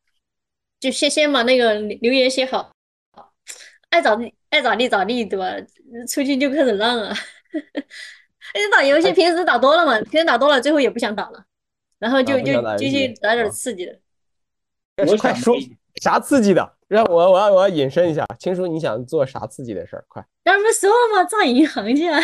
[0.78, 2.72] 就先先把那个留言写好，
[3.90, 5.54] 爱咋地爱咋地咋地，对吧？
[6.08, 7.14] 出去就开始浪啊！
[8.54, 11.44] 你打游戏平时打多了嘛，平时打多了，最后也不想打了。
[11.98, 13.98] 然后就就就去打点刺激的。
[15.06, 15.56] 我快说
[16.02, 16.68] 啥刺激的？
[16.88, 20.04] 让我我要我要引申一下，青叔你想做啥刺激的事儿？
[20.08, 20.20] 快！
[20.42, 21.24] 刚不说了吗？
[21.26, 22.18] 炸银行去啊！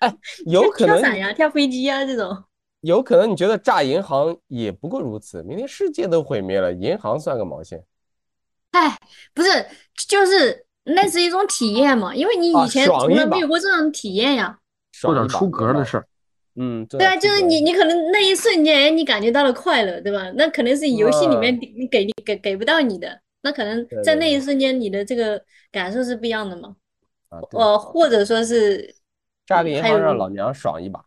[0.00, 2.44] 哎，有可能跳伞呀，跳飞机呀，这种。
[2.82, 7.82] 有可能你觉得炸银行也不过如此，明天世界都毁灭了，银行算个毛线？
[8.72, 8.98] 哎，
[9.32, 9.66] 不是，
[10.06, 14.58] 就是那是一种体验嘛，因为你以前从来没有过这种体验呀。
[14.92, 16.06] 做点出格的事儿。
[16.56, 20.30] 嗯，对啊，就是你，你可能那一瞬间你感觉到了快乐，对吧？
[20.36, 26.76] 那可能是游戏里面你给你给给不到你的，那可能在那一瞬间你的这个感受是不一样的嘛。
[27.50, 28.94] 呃，或者说是
[29.46, 31.04] 炸个银行让老娘爽一把，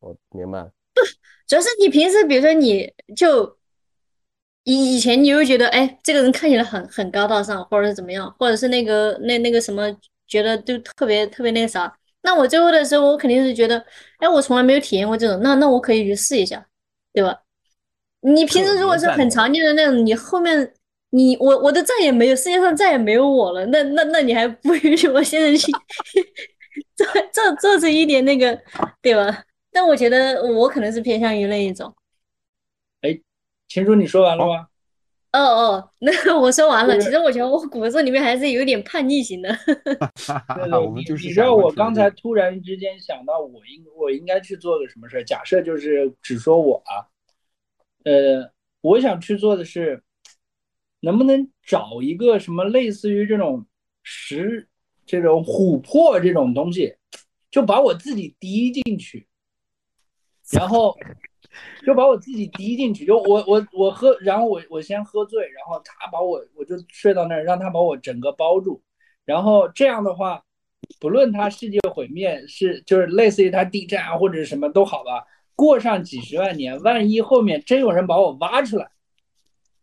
[0.00, 0.62] 我明白。
[0.92, 1.00] 不，
[1.48, 3.56] 主要是你平时比如说你就
[4.64, 9.90] 以以前你会觉得哎，这个人看起来很很高大上，或者是怎么样，或者是那个那那个什么，
[10.26, 11.96] 觉得就特别特别那个啥。
[12.22, 13.84] 那我最后的时候，我肯定是觉得，
[14.18, 16.64] 哎，我从来没有体验过这种，那那我可以去试一下，
[17.12, 17.38] 对吧？
[18.20, 20.72] 你平时如果是很常见的那种，你后面
[21.10, 25.72] 你我我都再也没有世界上再也没有我了，那那那你还不允许我现在去
[26.96, 28.56] 做做做出一点那个，
[29.02, 29.44] 对吧？
[29.72, 31.92] 但我觉得我可能是偏向于那一种。
[33.00, 33.18] 哎，
[33.66, 34.68] 秦叔，你说完了吗？
[35.32, 36.98] 哦哦，那我说完了。
[36.98, 39.48] 其实我觉得我骨子里面还是有点叛逆型的。
[39.64, 45.24] 对对， 你你知道我刚才突然之间想到，我应我应该去做个什么事儿？
[45.24, 47.08] 假设就是只说我啊，
[48.04, 50.02] 呃，我想去做的是，
[51.00, 53.64] 能不能找一个什么类似于这种
[54.02, 54.68] 石、
[55.06, 56.94] 这种琥珀这种东西，
[57.50, 59.26] 就把我自己滴进去，
[60.50, 60.94] 然后。
[61.84, 68.80] 就把我自己滴进去，就我我我喝，然后我我先喝醉，然后他把我我就睡到那儿，让他把我整个包住，
[69.24, 70.42] 然后这样的话，
[70.98, 78.90] 不论他世界毁灭是就是类似于他地震啊或者什么都好吧，过上几十万年，万一后面真有人把我挖出来，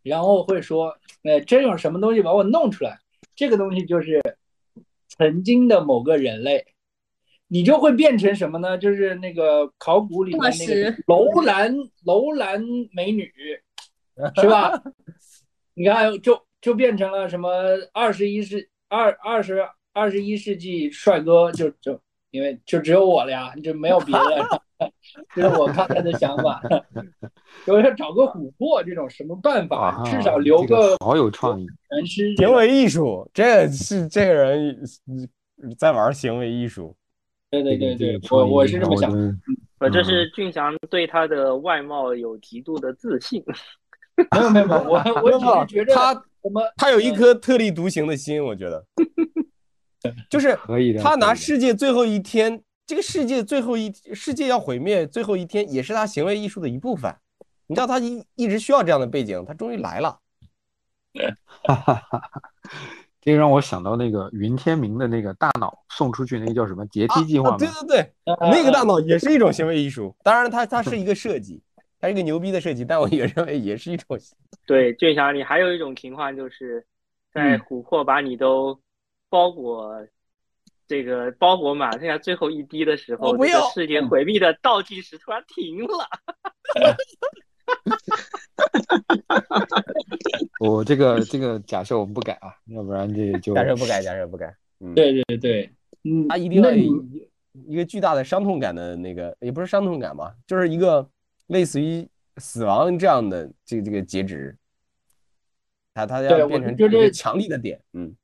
[0.01, 2.99] 然后会说，哎，真有什么东西把我弄出来，
[3.36, 4.21] 这个东西就是
[5.08, 6.65] 曾经的某个人类。
[7.52, 8.78] 你就会变成什么呢？
[8.78, 13.30] 就是那个考古里面那个楼兰楼兰美女，
[14.40, 14.82] 是吧？
[15.74, 17.50] 你看，就就变成了什么
[17.92, 24.62] 二十一世二二十二十一世纪帅哥，就就因为就只有我了呀，就没有别的。
[25.36, 26.62] 这是我刚才的想法，
[27.68, 31.68] 我要找个琥珀这种什么办法，至少留个好有创意，
[32.38, 34.80] 行为艺术，这是这个人
[35.78, 36.96] 在玩行为艺术。
[37.52, 39.12] 对对对对，我我是这么想，
[39.80, 43.44] 我，这是俊祥对他的外貌有极度的自信。
[44.32, 44.98] 没有没有没有，我
[45.40, 48.86] 我只是觉得他怎么，他有一颗特立独行的心，我觉得，
[50.30, 51.02] 就是可以的。
[51.02, 57.16] 他拿世界最后一天，这个世界最后一世界要毁灭最后一天，也是他行为艺术的一部分。
[57.66, 60.20] 你知道他一一直需要这样的背景，他终于来了。
[61.64, 62.32] 哈哈哈哈。
[63.21, 67.58] 这让我想到那个云天明的那个大脑送出去，那个叫什么阶梯计划？
[67.58, 70.15] 对对对，那个大脑也是一种行为艺术。
[70.23, 71.62] 当然，它它是一个设计，
[71.99, 74.17] 它是一个牛逼的设计，但我也认为也是一种。
[74.65, 76.86] 对，俊祥，你还有一种情况，就是
[77.34, 78.79] 在琥珀把你都
[79.29, 79.93] 包裹，
[80.88, 86.08] 这个包裹满，剩下最后一滴的时候，这个世界毁灭的倒计时突然停了。
[90.60, 94.53] 我这个这个假设我们不改啊，要不然这就假设不改，假设不改。
[94.79, 95.69] 嗯，对对对，
[96.03, 96.89] 嗯，他一定要一
[97.67, 101.08] 一个巨大的伤痛感的那个，也不是伤痛感吧，就是一个
[101.47, 104.58] 类似于死亡这样的这个这个截止，
[105.93, 107.82] 他他要变成一个强力的点。
[107.93, 108.15] 嗯，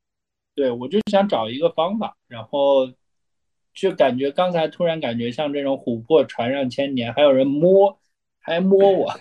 [0.55, 2.91] 对，我就想找一个方法，然后
[3.73, 7.99] 就感觉刚才突然感觉像这种琥珀传上千年，还有人摸，
[8.39, 9.11] 还摸我。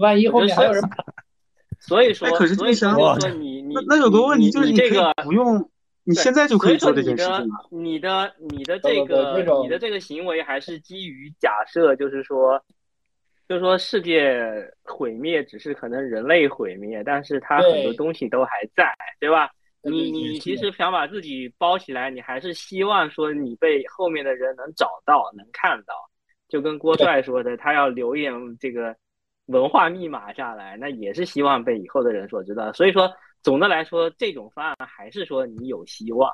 [0.00, 0.82] 万一后面还有人，
[1.78, 5.70] 所以说，可是所以说你你那有个问题就是你这个不用，
[6.04, 12.62] 你现在就可以做这件事情你的你的这个你的这个行为还是基于假设，就是说，
[13.46, 14.42] 就是说世界
[14.84, 19.50] 毁灭只是可能人类毁灭，但是它很多东西都还在，对吧？
[19.82, 25.94] 你你其实想把自己包起来，你还是希望说你被后面的人能找到能看到，
[26.48, 28.96] 就跟郭帅说的，他要留言这个。
[29.50, 32.72] 文化密码下来，那也是希望被以后的人所知道。
[32.72, 36.32] 所以说，总的来说，这种方案还是说你有希望。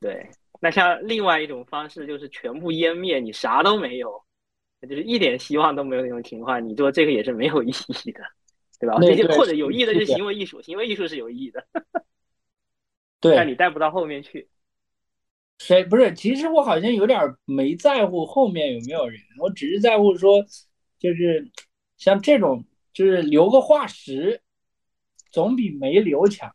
[0.00, 0.28] 对，
[0.60, 4.22] 那像另外一种方式，就是全部湮灭，你啥都没有，
[4.82, 7.70] 就是一点希望都没有那种情况，你做这个也是没有意
[8.04, 8.20] 义的，
[8.78, 8.96] 对吧？
[9.34, 11.66] 或者有意义的是行为艺术，行为艺术是有意义的。
[13.18, 14.46] 对， 但你带不到后面去。
[15.58, 16.12] 谁不是？
[16.12, 20.44] 其实我好像有点没在乎后面有没有人，我只是在乎说，
[20.98, 21.50] 就是。
[22.00, 24.40] 像这种就是留个化石，
[25.30, 26.50] 总比没留强。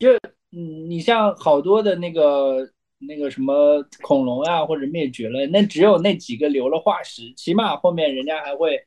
[0.00, 0.12] 就
[0.50, 8.84] 嗯，你像好多的那个那个什么恐龙啊，或者灭绝了，那只有那几个留了化石，起码后面人家还会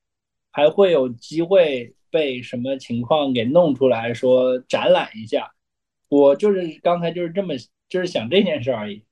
[0.52, 5.54] 还会有机会被什么情况给弄出来说展览一下。
[6.10, 7.54] 我就是刚才就是这么
[7.88, 9.06] 就是想这件事而已，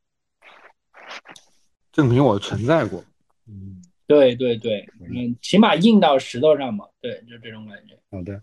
[1.94, 3.02] 证明我存在过。
[3.48, 3.77] 嗯。
[4.08, 7.94] 对对对，嗯，起码印到石头上嘛，对，就这种感觉。
[8.10, 8.42] 好的，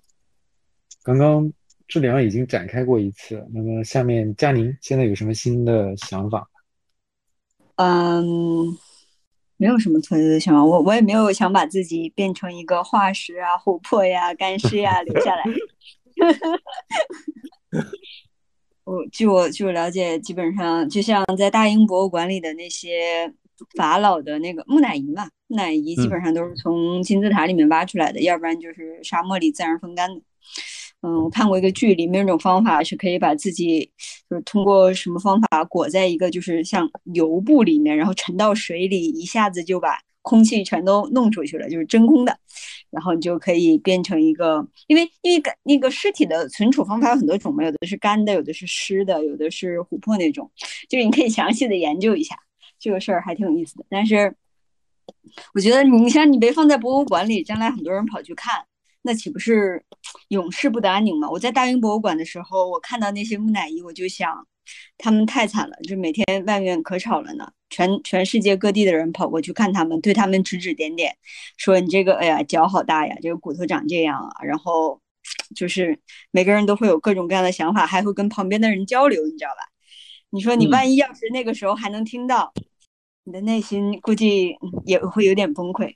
[1.02, 1.50] 刚刚
[1.88, 6.46] 治疗已经展开过一次，那么下面佳宁现在有什么新的想法？
[7.76, 8.76] 嗯，
[9.56, 15.42] 没有什么特别的想法，我我也没有想把自己变成一个化石啊、琥珀呀、干 尸呀留下来。
[18.84, 23.32] 我据我据我了解，基本上就像在大英博物馆里的那些。
[23.76, 30.20] 法老的那个木乃伊嘛，木乃伊基本上都是从金字塔里面挖出来的，要不然就是沙漠里自然风干的。
[31.02, 33.90] 嗯，我看过一个剧，里面有种方法是可以把自己
[34.28, 42.38] 就是通过什么方法裹在一个就是像油布里面，然后沉到水里，一下子就把空气全都弄出去了，就是真空的。
[42.90, 50.50] 然后你就可以变成一个，因为因为干那个尸体的存储方法有很多种嘛，有的是干的，有的是湿的，有的是琥珀那种，
[50.88, 52.36] 就是你可以详细的研究一下
[52.84, 53.86] 这个事儿，还挺有意思的。
[53.88, 54.36] 但是
[55.54, 58.62] 我觉得你像你被放在博物馆里，将来很多人跑去看，
[59.00, 59.82] 那岂不是
[60.28, 61.30] 永世不得安宁吗？
[61.30, 64.46] 我在大英博物馆的时候，我看到那些木乃伊，我就想。
[64.96, 71.14] 他们太惨了，就每天外面可吵了呢，全全世界各地的人跑过去看他们，对他们指指点点，
[71.58, 74.98] 说你这个，哎呀，脚好大呀，这个骨头长这样啊，然后
[75.54, 75.98] 就是
[76.30, 79.70] 每个人都会有各种各样的想法，还会跟旁边的人交流，你知道吧？
[80.30, 82.50] 你说你万一要是那个时候还能听到，
[83.24, 85.94] 你的内心估计也会有点崩溃。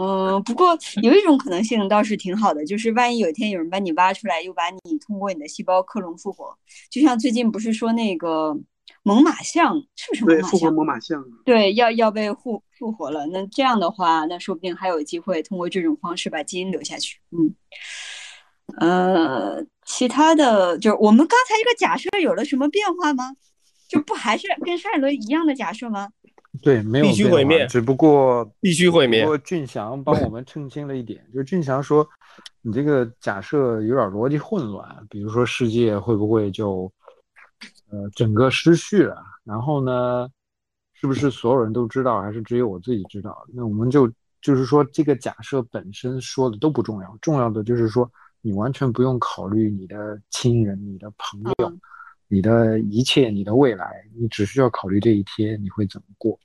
[0.00, 6.56] 嗯，不过有一种可能性倒是挺好的，就是万一有一天有人把你挖出来，又把你通过你的细胞克隆复活，
[6.88, 8.56] 就像最近不是说那个
[9.02, 10.50] 猛犸象是不是猛犸象？
[10.50, 11.24] 复活猛犸象。
[11.44, 13.26] 对，要要被复复活了。
[13.26, 17.18] 那这样的话，那说不定还有机会通过这种方式把基因留下去。
[17.32, 17.52] 嗯，
[18.78, 23.32] 呃，其他的就是我们刚才这个假设有了什么变化吗？
[23.88, 26.10] 就不还是跟上一轮一样的假设吗？
[26.62, 29.22] 对，没有必须毁灭，只不过必须毁灭。
[29.22, 32.06] 不过俊祥帮我们澄清了一点，就是俊祥说，
[32.60, 34.84] 你这个假设有点逻辑混乱。
[35.08, 36.92] 比如说世界会不会就，
[37.90, 39.22] 呃，整个失序了？
[39.44, 40.28] 然后呢，
[40.92, 43.46] 是不是所有人都知道，还是只有我自己知道？
[43.54, 44.10] 那我们就
[44.42, 48.10] 就是说，这个假设本身说的都不重要，重要的就是说，
[48.42, 51.72] 你完全不用考虑你的亲人、你的朋友。
[52.32, 56.38] 你的一切，你的未来，你只需要考虑这一天你会怎么过，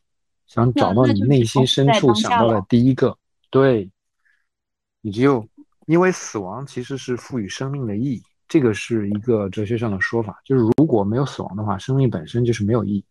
[0.47, 3.15] 想找到你内心深处想到的第一个，
[3.51, 3.87] 对，
[5.01, 5.47] 你就
[5.85, 13.05] 因为死亡其实是赋予生命的意义，这个是一个哲学上的说法，就是如果没有死亡的话，生命本身就是没有意义，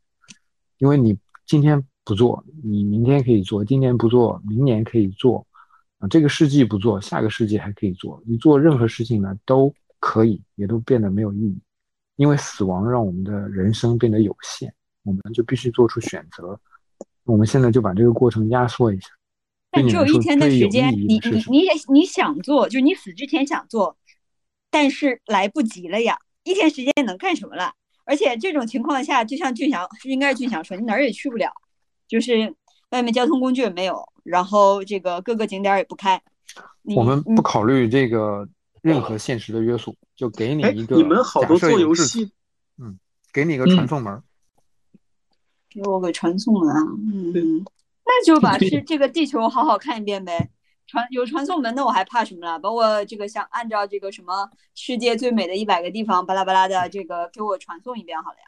[0.78, 5.46] 因为你今天不做，你明天可以做，今年不做，明年可以做，
[5.98, 11.56] 啊，这个世纪不做，下个世纪还可以做，你做任何事情呢都可以，也都变得没有意义。
[12.16, 14.72] 因为死亡让我们的人生变得有限，
[15.02, 16.58] 我们就必须做出选择。
[17.24, 19.08] 我们现在就把这个过程压缩一下。
[19.70, 23.96] 但只有一天的时间，你你你也你想做，就是你死之前想做，
[24.70, 26.18] 但是来不及了呀。
[26.44, 27.72] 一天时间能干什么了？
[28.04, 31.50] 而且这种情况下，就像俊祥，应该是俊祥说，你哪儿也去不了，
[32.06, 32.54] 就是
[32.90, 36.22] 外面交通工具也没有，然后这个各个景点也不开。
[36.94, 38.48] 我们不考虑这个。
[38.84, 40.96] 任何现实的约束，就给你一个。
[40.96, 42.30] 你们好多做游戏，
[42.78, 42.98] 嗯，
[43.32, 44.22] 给你一个传送门，
[45.70, 47.64] 给我个传送门啊，嗯，
[48.04, 50.50] 那就把这这个地球好好看一遍呗。
[50.86, 52.58] 传有传送门的，我还怕什么了？
[52.58, 58.44] 把我这个想按照这个什么世界最美的一百个地方巴拉巴拉的这个给我传送一遍好了呀。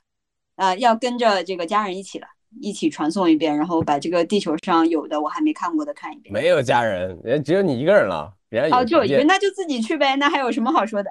[0.57, 2.27] 啊，要跟着这个家人一起了，
[2.61, 6.31] 一起传送一遍，然后把这个地球上有的我还没看过的看一遍。
[6.31, 8.36] 没有家人，人只有你一个人了。
[8.71, 11.11] 哦，就一个，那就自己去呗，那还有什么好说的？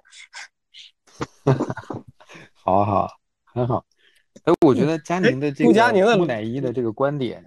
[2.54, 3.10] 好好，
[3.45, 3.86] 很好。
[4.43, 7.43] 哎，我觉得佳宁的这个木乃伊的这个观点，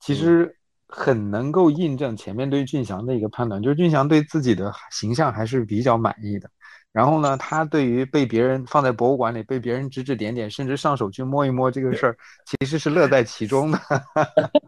[0.00, 0.54] 其实
[0.86, 6.50] 很能够印证前面对俊祥的一个判断，就是俊祥对自己的形象还是比较满意的。
[6.92, 13.78] 然后呢，他对于被别人放在博物馆里，被别人指指点点，甚至上手去摸一摸这个事儿，其实是乐在其中的。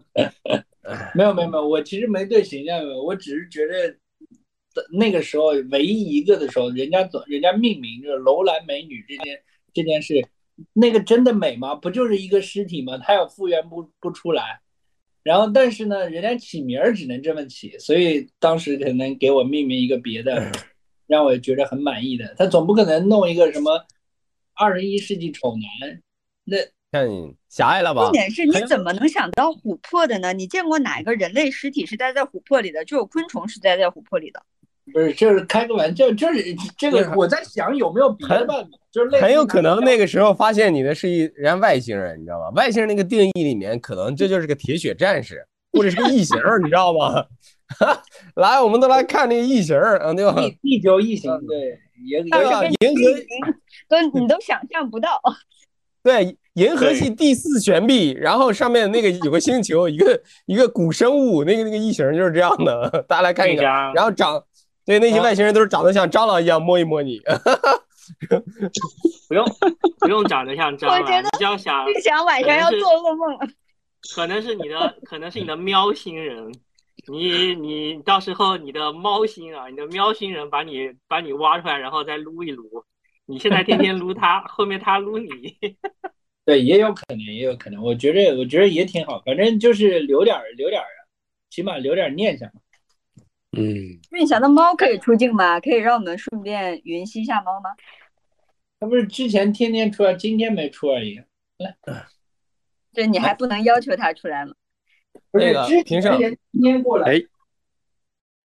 [1.14, 3.96] 没有没有没有，我其实没对形象，我只是觉得。
[4.92, 9.40] 那个时候，唯一一个的时候，人家总人家命名就是楼兰美女这件
[9.72, 10.26] 这件事，
[10.72, 11.74] 那个真的美吗？
[11.74, 12.98] 不就是一个尸体吗？
[12.98, 14.60] 它要复原不不出来。
[15.22, 20.50] 然后，但是呢，人家起名儿只能这么起，所以当时可能给我命名一个别的，
[21.06, 22.34] 让我觉得很满意的。
[22.38, 23.84] 他总不可能弄一个什么
[24.54, 26.00] 二十一世纪丑男，
[26.44, 26.56] 那
[26.90, 27.06] 太
[27.50, 28.04] 狭隘了吧？
[28.04, 30.32] 重点是你怎么能想到琥珀的呢？
[30.32, 32.82] 你见过哪一个人类尸体是待在琥珀里的？
[32.86, 34.42] 只有昆虫是待在琥珀里的。
[34.92, 36.42] 不是，就是开个玩笑，就是
[36.76, 42.50] 这个，我在想有没有别的办法，就是很有可能那个时候发现你的是一人家外星人，你知道吗？
[42.56, 47.24] 外星人那个定义里面，可能这就是个铁血战士，或者是个异形，你知道吗？
[48.34, 50.34] 来，我们都来看那个异形，嗯，对吧？
[50.34, 52.64] 地地球异形，对，也对吧？
[52.64, 53.02] 银河
[53.88, 55.20] 都你都想象不到。
[56.02, 64.42] 对，银河系第四悬臂，然后上面那个有个星球，一个一个古生物，那个那个异形就是这样的， 大家来看一下，然后长。
[64.86, 67.20] 对，那些外星人都是长得像蟑螂一样摸一摸你，
[69.28, 69.44] 不用
[70.00, 73.38] 不用长得像蟑螂，你只要想想晚上要做噩梦，
[74.14, 76.52] 可能是你的可能是你的喵星人，
[77.06, 82.84] 你你到时候你的猫星啊，你的喵星人把你把你挖出来，然后再撸一撸，
[83.26, 85.28] 你现在天天撸它， 后面它撸你，
[86.44, 90.82] 对，也有可能，也有可能，我觉得我觉得也挺好，反正就是留点留点
[91.50, 92.60] 起码留点念想嘛。
[93.52, 95.58] 嗯，那你想，那猫可以出镜吗？
[95.60, 97.70] 可以让我们顺便云吸一下猫吗？
[98.78, 101.20] 它不是之前天天出来，今天没出而已。
[101.58, 101.76] 来，
[102.92, 104.52] 这你还不能要求它出来吗？
[105.32, 106.16] 不是那个之评审
[106.52, 107.12] 今天过来。
[107.12, 107.20] 哎，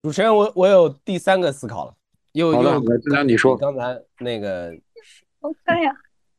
[0.02, 1.96] 主持人，我我有第三个思考了，
[2.32, 4.74] 又又好的好的这样你说刚才那个，
[5.42, 5.94] 好看呀！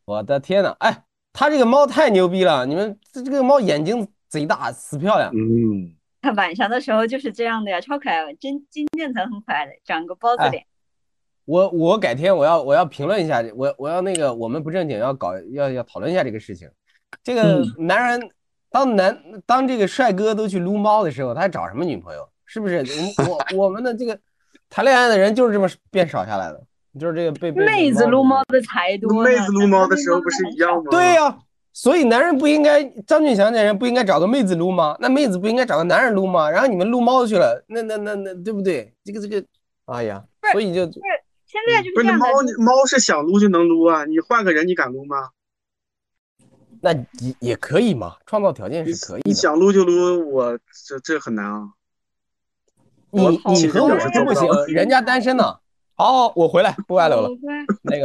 [0.07, 2.67] 我的天呐，哎，它这个猫太牛逼了！
[2.67, 5.31] 你们这这个猫眼睛贼大，死漂亮。
[5.35, 5.95] 嗯，
[6.25, 8.33] 它 晚上的时候就是这样的呀，超可爱。
[8.41, 10.65] 真金渐层很可爱的，长个包子脸。
[11.45, 16.67] 我我改天我要我要评论一下，我我要那个我们不正经要搞要要讨论一下这个事情。
[17.23, 18.31] 这个男人
[18.71, 22.27] 当男当这个帅哥都去撸猫的时候，他还找什么女朋友？
[22.47, 22.79] 是不是？
[23.19, 24.19] 我我我们的这个
[24.71, 26.67] 谈恋爱的人就是这么变少下来的，
[26.99, 29.23] 就是这个被被妹子撸猫的才多。
[29.23, 30.85] 妹子撸猫的时候不是一样吗？
[30.91, 31.39] 对呀、
[31.77, 34.97] 所以男人不应该张俊祥这人不应该找个妹子撸吗？
[35.01, 36.49] 那妹子不应该找个男人撸吗？
[36.49, 38.95] 然后你们撸猫去了，那那那那对不对？
[39.05, 39.45] 这个这个，
[39.87, 42.27] 哎呀，所以就现在就是不是猫，
[42.59, 45.17] 猫是想撸就能撸啊，你换个人你敢撸吗？
[46.81, 49.29] 那也也可以嘛，创造条件是可以的。
[49.29, 50.57] 你想撸就撸，我
[50.87, 51.71] 这这很难啊。
[53.11, 55.57] 你我你和我是不行，人家单身呢。
[55.97, 57.29] 好，我回来不歪楼了。
[57.29, 57.35] 我
[57.91, 58.01] 会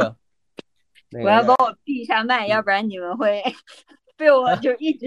[1.10, 3.42] 那个，我要帮，我闭一下麦，要不然你们会
[4.16, 5.06] 被我就一直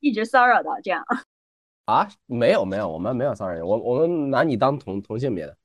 [0.00, 1.04] 一直骚扰到这样。
[1.86, 5.56] 啊，没有没有，我们没有骚扰你，我我们拿你当同同性别的。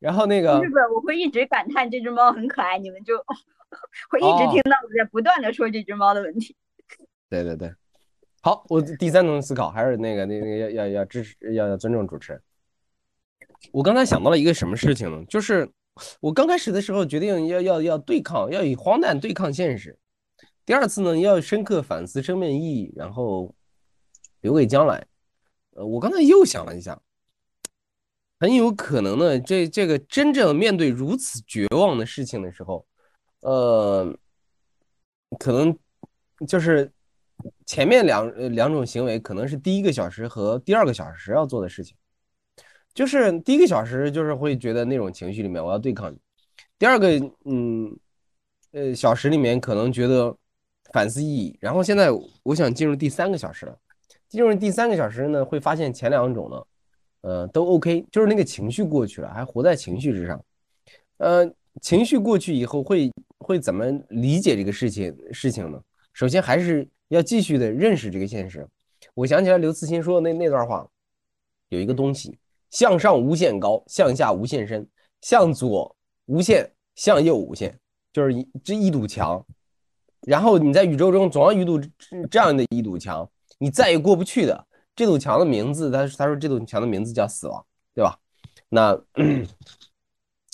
[0.00, 3.16] 然后那个不是不是，我会一直感叹这只猫很可爱，你们就
[4.08, 6.56] 会一直哦听到我在不断的说这只猫的问题。
[7.28, 7.72] 对对对，
[8.40, 12.42] 好，我第三层思考还是那个那个要要要支持要要尊重主持人。
[13.72, 15.22] 我刚才想到了一个什么事情呢？
[15.26, 15.70] 就是
[16.20, 19.98] 我刚开始的时候决定要要要对抗，要以荒诞对抗现实。
[20.64, 23.54] 第二次呢，要深刻反思生命意义，然后
[24.40, 25.06] 留给将来。
[25.72, 27.00] 呃，我刚才又想了一下，
[28.38, 32.86] 很有可能呢，这这个真正面对如此绝望的事情的时候，
[33.40, 34.16] 呃，
[35.38, 35.76] 可能
[36.46, 36.92] 就是
[37.66, 41.96] 前面两两种行为，可能是第一个小时和第二个小时要做的事情。
[42.92, 46.16] 就是第一个小时，就是会觉得那种情绪里面我要对抗你；
[46.78, 47.08] 第二个，
[47.44, 47.96] 嗯，
[48.72, 50.36] 呃，小时里面可能觉得
[50.92, 51.56] 反思意义。
[51.60, 52.10] 然后现在
[52.42, 53.78] 我想进入第三个小时了，
[54.28, 56.62] 进入第三个小时呢，会发现前两种呢，
[57.20, 60.44] 呃，都 OK，就是那个情绪过去了，还活在情绪之上。
[61.18, 61.48] 呃，
[61.80, 65.80] 情绪过去以后会会怎么理解这个事情事情呢？
[66.12, 68.66] 首先还是要继续的认识这个现实。
[69.14, 70.86] 我想起来刘慈欣说的那那段话，
[71.68, 72.36] 有一个东西。
[72.70, 74.88] 向上无限高，向下无限深，
[75.20, 75.94] 向左
[76.26, 77.74] 无限，向右无限，
[78.12, 79.44] 就是一这一堵墙。
[80.22, 81.72] 然后你在宇宙中总要遇到
[82.30, 84.66] 这样的一堵墙，你再也过不去的。
[84.94, 87.64] 这堵墙的名字，他他说这堵墙的名字叫死亡，
[87.94, 88.18] 对吧？
[88.68, 88.94] 那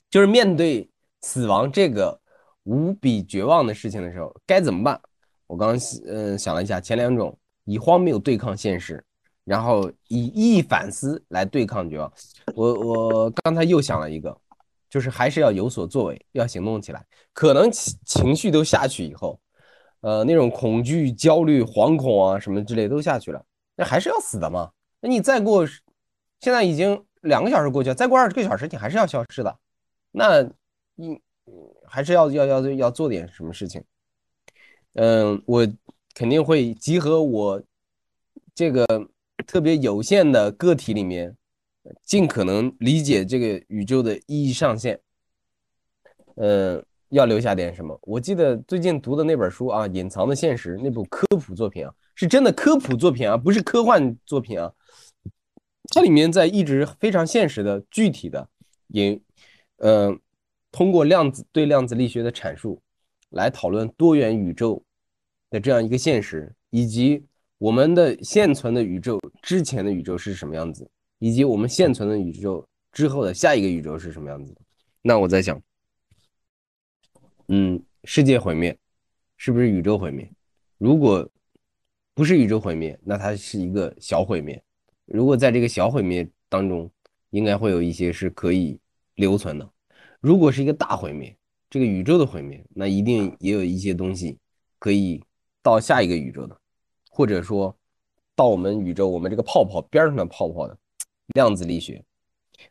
[0.09, 0.89] 就是面对
[1.23, 2.21] 死亡这个
[2.63, 5.01] 无比绝望的事情的时候，该怎么办？
[5.47, 9.05] 我刚刚嗯想了一下，前两种以荒谬对抗现实。
[9.47, 12.13] 然后以一反思来对抗绝望。
[12.57, 14.37] 我我刚才又想了一个，
[14.91, 17.07] 就是还是要有所作为，要行动起来。
[17.33, 19.39] 可能情情绪都下去以后，
[20.01, 23.41] 呃，那种恐惧、焦虑、惶恐啊什么之类都下去了，
[23.77, 24.73] 那还是要死的嘛。
[25.01, 25.65] 那你再过，
[26.41, 29.57] 现在已经两个小时过去了，再过二十个小时，你还是要消失的。
[30.11, 30.43] 那
[30.97, 31.21] 你
[31.87, 33.81] 还是要要要要做点什么事情。
[34.95, 35.65] 嗯，我
[36.15, 37.63] 肯定会集合我
[38.53, 38.85] 这个。
[39.45, 41.37] 特别有限的个体里面，
[42.03, 44.99] 尽可能理解这个宇宙的意义上限。
[46.37, 47.99] 嗯，要留下点什么？
[48.03, 54.73] 我记得最近读的那本书啊，《隐藏的现实》那部科普作品啊，是真的科普作品啊，不是科幻作品啊。
[55.95, 58.49] 它里面在一直非常现实的、具体的，
[58.89, 59.21] 引，
[59.77, 60.19] 嗯，
[60.73, 62.83] 通过量子对量子力学的阐述，
[63.31, 64.83] 来讨论多元宇宙
[65.51, 67.25] 的这样一个现实，以及。
[67.59, 70.89] 我们的现存的宇宙之前的宇宙是什么样子，
[71.19, 74.55] 以及我们现存的宇宙之后的下一个宇宙是什么样子？
[75.01, 75.61] 那我在想，
[77.49, 78.77] 嗯，世界毁灭
[79.39, 80.31] 是不是宇宙毁灭？
[80.77, 81.27] 如果
[82.13, 84.63] 不是宇宙毁灭，那它是一个小毁灭。
[85.07, 86.91] 如果在这个小毁灭当中，
[87.31, 88.79] 应该会有一些是可以
[89.15, 89.71] 留存的。
[90.21, 91.35] 如果是一个大毁灭，
[91.71, 94.37] 这个宇宙的毁灭，那一定也有一些东西
[94.79, 95.23] 可以
[95.63, 96.61] 到下一个宇宙的。
[97.17, 97.75] 或者说，
[98.35, 100.77] 到我们宇宙，我们这个泡泡边上的泡泡的
[101.29, 102.05] 量子力学，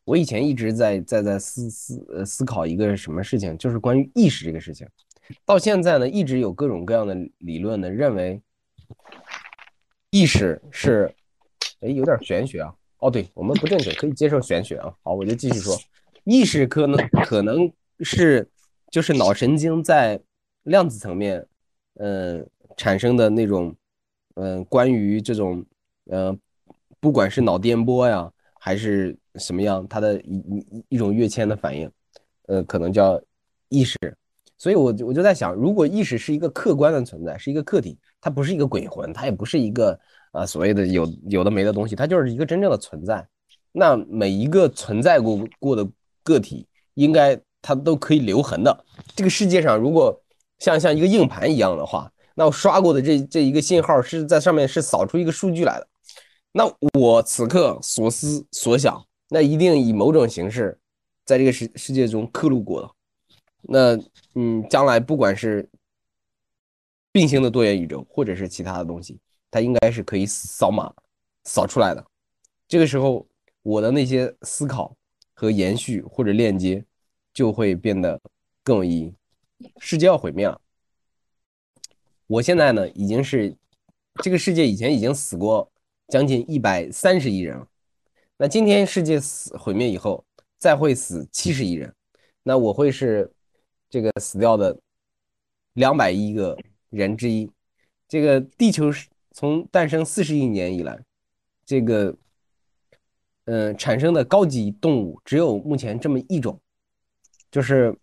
[0.03, 4.87] 我以前一直在在在思思呃思考一个什么事情，就是关于意识这个事情。
[5.45, 8.39] 到现在呢，一直有各种各样的理论呢，认为
[10.11, 11.11] 意识是，
[11.79, 12.71] 哎，有点玄学啊。
[12.99, 14.93] 哦，对我们不正确，可以接受玄学啊。
[15.01, 15.75] 好，我就继续说，
[16.23, 17.67] 意识可能可能
[18.01, 18.47] 是
[18.91, 20.21] 就是脑神经在
[20.65, 21.43] 量子层面，
[21.95, 23.75] 嗯，产生的那种，
[24.35, 25.65] 嗯，关于这种，
[26.11, 26.37] 嗯，
[26.99, 31.89] 不管是脑电波呀，还是什么样，它的一一一种跃迁的反应，
[32.47, 33.21] 呃，可能叫
[33.69, 33.97] 意识。
[34.57, 39.99] 所以，我我就在想，如果意识是一个客观的存在，是一个客体，它不是一个鬼魂，它也不是一个
[40.31, 43.27] 啊所谓的有有的没的东西，它就是一个真正的存在。
[43.73, 45.85] 那每一个存在过过的
[46.23, 48.85] 个体，应该它都可以留痕的。
[49.13, 50.17] 这个世界上，如果
[50.59, 55.87] 像像一个硬盘一样的话，那我刷过的这这一个信号是在上面是扫出一个数据来的。
[56.51, 60.77] 那我此刻所思所想，那一定以某种形式，
[61.25, 62.91] 在这个世世界中刻录过的。
[63.61, 63.97] 那
[64.35, 65.67] 嗯，将来不管是
[67.11, 69.19] 并行的多元宇宙，或者是其他的东西，
[69.49, 70.93] 它应该是可以扫码
[71.45, 72.05] 扫出来的。
[72.67, 73.25] 这个时候，
[73.63, 74.95] 我的那些思考
[75.33, 76.83] 和延续或者链接
[77.33, 78.19] 就会变得
[78.63, 79.13] 更有意义。
[79.79, 80.59] 世界要毁灭了，
[82.27, 83.55] 我现在呢已经是
[84.23, 85.71] 这个世界以前已经死过
[86.07, 87.67] 将近一百三十亿人了。
[88.37, 90.25] 那今天世界死毁灭以后，
[90.57, 91.93] 再会死七十亿人，
[92.43, 93.31] 那我会是。
[93.87, 94.77] 这个死掉的
[95.73, 96.57] 两百亿个
[96.89, 97.49] 人之一，
[98.09, 98.91] 这个地球
[99.31, 100.99] 从诞生四十亿年以来，
[101.65, 102.13] 这个
[103.45, 106.59] 嗯产生的高级动物只有目前这么一种，
[107.49, 107.95] 就是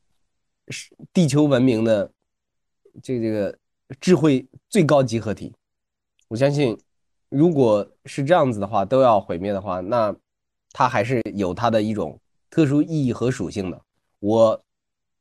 [0.69, 2.11] 是地球文明的
[3.03, 3.59] 这这个
[4.01, 5.53] 智慧最高集合体。
[6.29, 6.79] 我相信，
[7.29, 10.15] 如果是这样子的话，都要毁灭的话，那
[10.73, 12.19] 它还是有它的一种
[12.51, 13.81] 特殊意义和属性的。
[14.21, 14.65] 我。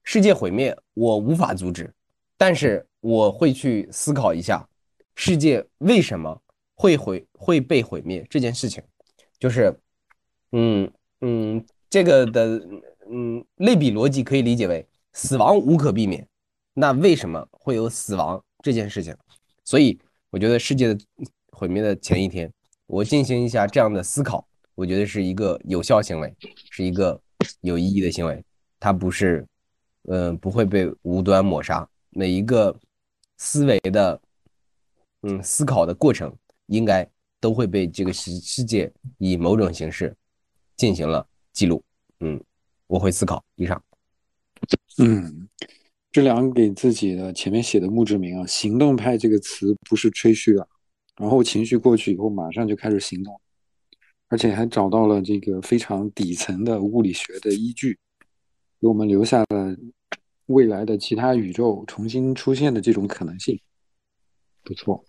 [0.04, 1.94] 世界毁灭，我无法阻止，
[2.36, 4.68] 但是我会去思考一下，
[5.14, 6.42] 世界为什么
[6.74, 8.84] 会毁会被毁灭这件事情，
[9.38, 9.72] 就是，
[10.54, 12.60] 嗯嗯，这个的
[13.12, 16.28] 嗯类比逻辑可以理解为死亡无可避免，
[16.74, 19.16] 那为什么会有死亡这件事情？
[19.66, 20.00] 所以
[20.30, 21.00] 我觉得世界的
[21.52, 22.52] 毁灭的前一天，
[22.88, 26.34] 我进行一下这样的思考，我觉得是一个有效行为，
[26.72, 27.20] 是一个
[27.62, 28.44] 有意义的行为，
[28.80, 29.46] 它不是。
[30.06, 31.88] 嗯，不会被无端抹杀。
[32.10, 32.76] 每一个
[33.38, 34.20] 思维的，
[35.22, 36.36] 嗯，思考的过程，
[36.66, 37.08] 应该
[37.40, 40.12] 都会被这个世世界以某种形式
[40.76, 41.84] 进行了记录。
[42.22, 42.44] 嗯，
[42.88, 43.46] 我会思考。
[43.54, 43.80] 以上。
[44.98, 45.48] 嗯，
[46.12, 50.68] 这两个给自己的前面写的墓志铭啊，“行动派”这个词不是吹嘘啊。
[51.18, 53.40] 然后情绪过去以后，马上就开始行动，
[54.28, 57.98] 而且还找到了这个非常底层的物理学的依据。
[58.82, 59.78] 给我们留下了
[60.48, 63.60] 未来的其他宇宙重新出现的这种可能性，
[64.64, 65.06] 不错。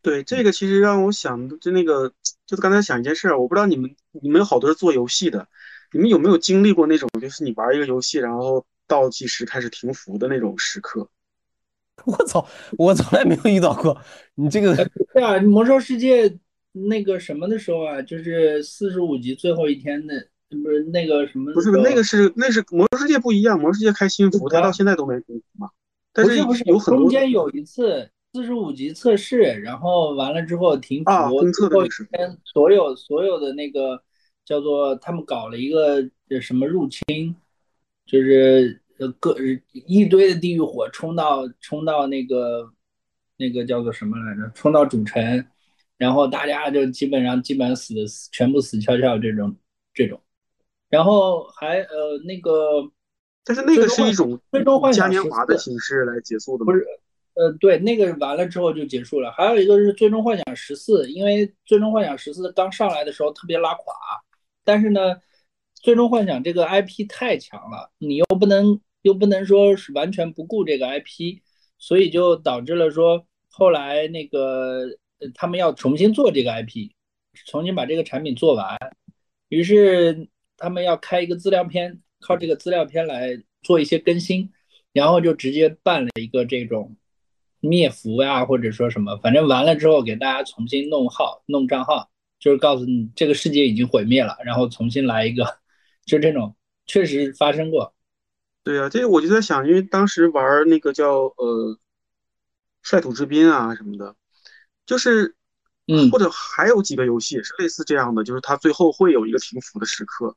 [0.00, 2.08] 对这个，其实让我想，就那个，
[2.46, 5.48] 就是刚才想一件事，我不知道你们，你们有好多是做游戏的，
[5.92, 11.08] 你们有没有经历过那种，就是你玩一个游戏，然后倒计时开始停服的那种时刻？
[12.04, 12.44] 我操，
[12.76, 13.96] 我从来没有遇到过。
[14.34, 14.74] 你这个，
[15.14, 16.38] 对啊，魔兽世界
[16.72, 20.28] 那个什么的时候啊，就是四十五级最后一天的。
[20.50, 21.52] 不是那个什么？
[21.52, 25.68] 不是那个是那是魔兽世界不一样，魔兽世界开新服，它到现在都没新服嘛。
[26.10, 34.02] 但是不是有很多中间有一次四十五级测试，然后完了之后停服，最后一天所有所有的那个
[34.46, 36.02] 叫做他们搞了一个
[36.40, 37.36] 什么入侵，
[38.08, 39.36] 就是呃各
[39.86, 42.72] 一堆的地狱火冲到冲到那个
[43.36, 44.50] 那个叫做什么来着？
[44.54, 45.46] 冲到主城，
[45.98, 48.00] 然后大家就基本上基本上死的
[48.32, 49.54] 全部死翘翘这种
[49.92, 50.18] 这种。
[50.88, 52.90] 然后还呃那个，
[53.44, 56.82] 但是那个是一种最终幻想嘉年华的形式来结束的不是，
[57.34, 59.30] 呃对，那个完了之后就结束了。
[59.32, 63.94] 还有一个是最终幻想十四，因为最终幻想十四刚上来的时候特别拉垮，
[64.64, 65.14] 但是呢，
[65.82, 71.40] 最终幻想这个 IP 太强了，你又不能又不能说是完全不顾这个 IP，
[71.78, 74.86] 所以就导致了说后来那个
[75.34, 76.90] 他们要重新做这个 IP，
[77.46, 78.76] 重新把这个产品做完，
[79.48, 80.28] 于是。
[80.60, 84.50] 他们要开一个资料片，靠这个资料片来做一些更新，
[84.92, 86.96] 然后就直接办了一个这种
[87.60, 92.10] 灭服呀，或者说什么，反正完了之后给大家重新弄号、弄账号，
[92.40, 95.44] 就是告诉你这个世界已经毁灭了，然后重新来一个，
[96.08, 96.56] 就这种
[96.86, 97.94] 确实发生过。
[98.64, 101.78] 对啊，这个我就在想，因为当时玩那个叫呃
[102.82, 104.16] 率土之滨啊什么的，
[104.84, 105.36] 就是。
[105.90, 110.36] 嗯，或者还有几个游戏也是类似这样的，就是它最后会有一个停服的时刻。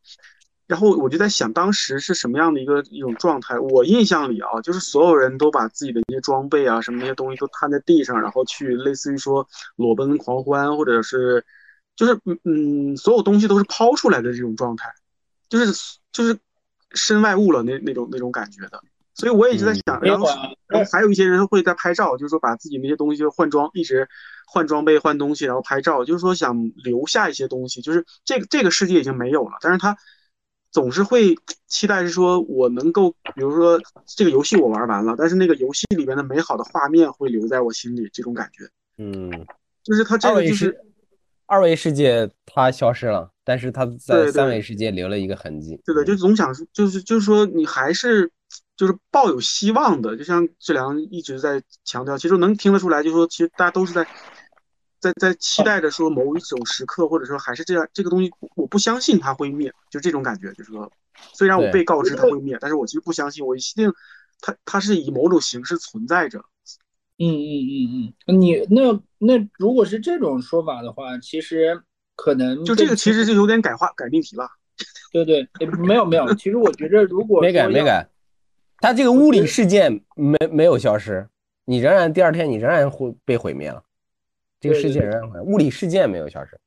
[0.65, 3.59] 然后我就在想，当时是什么样的一个一种状态？
[3.59, 9.45] 我印象里啊，就是所有人都把自己的一些装备啊，什么那些东西都摊在地上，然后去类似于说
[9.75, 11.45] 裸奔狂欢，或者是
[11.97, 14.87] 就是嗯嗯，所有东西都是抛出来的这种状态，
[15.51, 16.39] 就是就是
[16.93, 18.81] 身外物了那那种那种感觉的。
[19.13, 20.25] 所以我也一直在想，然后
[20.67, 24.07] 然后还有一些人会在拍照，就是说把自己那些东西换装，一直
[24.47, 27.81] 换装备换东西，然后拍照，就是说想留下一些东西。
[27.81, 29.95] 就是这个这个世界已经没有了，但是他
[30.71, 31.37] 总是会
[31.67, 38.63] 期待是说我能够，比如说这个游戏我玩完了，但是那个游戏里边的美好的画面会留在我心里，这种感觉。
[38.97, 39.29] 嗯，
[39.83, 40.75] 就是他这个就是
[41.45, 45.79] 二维世界它消失了，但是他在三维世界留了一个痕迹。
[45.85, 48.31] 对的，就总想就是就是说你还是。
[48.75, 54.07] 就是抱有希望的，就像志良一直在强调，其实能听得出来，就是说，其实大家都是在
[54.99, 60.91] 在在期待着说某一种时刻，或者说还是这样，这个东西我不相信它会灭，就这种感觉，就是说，
[61.31, 63.93] 虽然我被告知它会灭，但是我其实不相信，我一定
[64.39, 66.39] 它它是以某种形式存在着。
[67.19, 71.83] 嗯嗯嗯嗯，你那那如果是这种说法的话，其实
[72.15, 74.47] 可能就这个其实是有点改化改命题了。
[75.13, 75.47] 对对，
[75.79, 78.07] 没有没有，其实我觉得如果没改没改。
[78.79, 81.27] 它这个物理事件没没有消失，
[81.65, 83.83] 你仍然第二天你仍然会被毁灭了，
[84.59, 86.57] 这个世界仍然物理事件没有消失。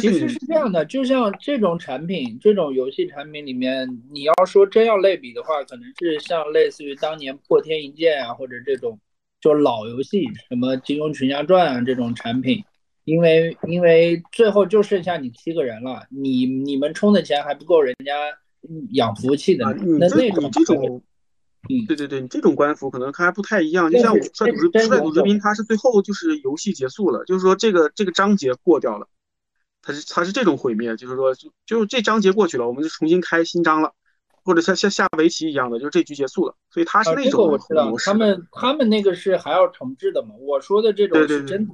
[0.00, 8.98] 其实是这样的，就像这种产品，这种游戏产品里面，你要说真要类比的话，可能是像类似于当年破天一剑啊，或者这种
[9.40, 12.64] 就老游戏，什么金庸群侠传啊这种产品，
[13.10, 18.12] 因为因为最后就剩下你七个人了，你你们充的钱还不够人家。
[18.92, 19.64] 养服务器的，
[19.98, 21.02] 那那种这种，
[21.70, 23.90] 嗯，对对对，你这种官服可能还不太一样。
[23.90, 29.08] 就像我帅赌帅赌之滨，它是最后就是游戏结束了，就是说这个这个章节过掉了，
[29.80, 33.94] 它是它是这种毁灭，就是说就就这章节过去了，我们就重新开新章了，
[34.44, 36.54] 或者像像下围棋一样的，就是这局结束了。
[36.70, 40.34] 所以他是那种我知道，他们他们那个是还要重置的嘛？
[40.38, 41.66] 我说的这种是真。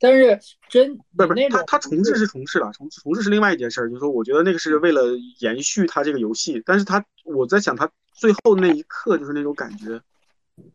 [0.00, 0.38] 但是
[0.68, 3.88] 真不是不是他他重置是重置了，重重置是另外一件事儿。
[3.88, 5.02] 就是说，我觉得那个是为了
[5.40, 10.00] 延续他这个游戏，但是他我在想他最后那一刻就是那种感觉。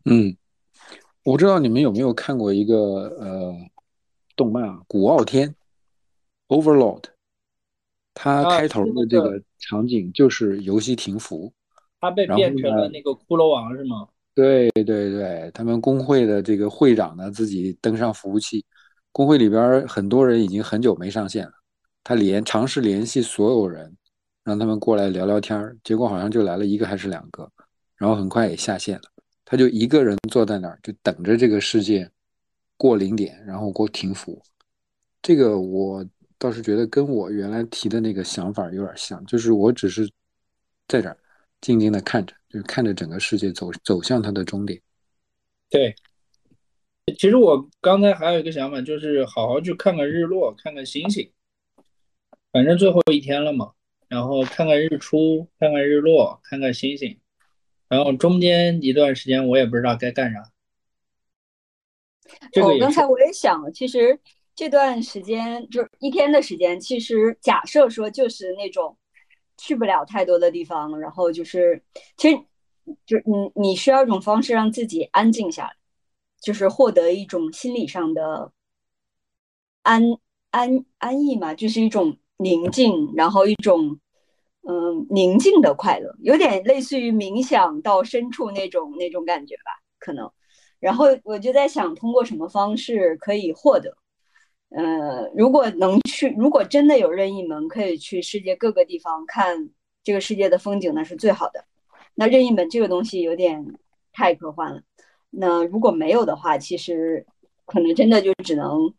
[0.04, 0.36] 嗯，
[1.24, 3.54] 我不知道你们有没有看过一个呃
[4.36, 5.54] 动漫啊，《古傲天》
[6.54, 7.04] Overlord，
[8.12, 11.52] 它开头的这个场景就是游戏停服，
[12.00, 14.08] 他被变成了那个骷髅王是吗？
[14.34, 18.64] 对对对，他们工会的这个会长呢自己登上服务器。
[19.14, 21.52] 工会里边很多人已经很久没上线了，
[22.02, 23.96] 他连尝试联系所有人，
[24.42, 27.48] 让他们过来聊聊天结果好像就来了一个还是两个，
[27.96, 29.02] 然后很快也下线了。
[29.44, 32.10] 他就一个人坐在那儿，就等着这个世界
[32.76, 34.42] 过零点，然后过停服。
[35.22, 36.04] 这个我
[36.36, 40.10] 倒是觉得跟我原来提的那个想法有点像，就是我只是
[40.88, 41.16] 在这儿
[41.60, 44.80] 静静的看着，就是看着整个世界走走向它的终点。
[45.70, 45.94] 对。
[47.18, 51.30] 其实我刚才还有一个想法，就是好好去看看日落，看看星星。
[52.50, 53.72] 反正最后一天了嘛，
[54.08, 57.18] 然后看看日出，看看日落，看看星星。
[57.88, 60.40] 然后中间一段时间我也不知道该干啥。
[62.62, 64.18] 哦，刚才我也想，其实
[64.54, 68.96] 这段时间就是一天的时间，其实假设说就是那种
[69.58, 71.82] 去不了太多的地方，然后就是
[72.16, 72.36] 其实
[73.04, 75.76] 就你你需要一种方式让自己安静下来。
[76.44, 78.52] 就是获得一种心理上的
[79.82, 80.02] 安
[80.50, 83.98] 安安逸嘛，就是一种宁静，然后一种
[84.68, 90.30] 嗯宁静的快乐，有点类似于冥想到深处那种那种感觉吧，可能。
[90.78, 93.96] 然后我就在想，通过什么方式可以获得？
[94.68, 99.70] 呃，如果能去，如果真的有任意门可以去世界各个地方看
[100.02, 101.64] 这个世界的风景，那是最好的。
[102.14, 103.64] 那任意门这个东西有点
[104.12, 104.82] 太科幻了。
[105.36, 107.26] 那如果没有的话，其实
[107.64, 108.94] 可能真的就只能，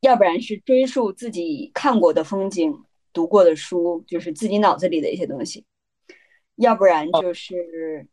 [0.00, 2.76] 要不然是追溯自己看过的风景、
[3.12, 5.62] 读过的书，就是自己脑子里的一些东西；
[6.56, 8.06] 要不然就是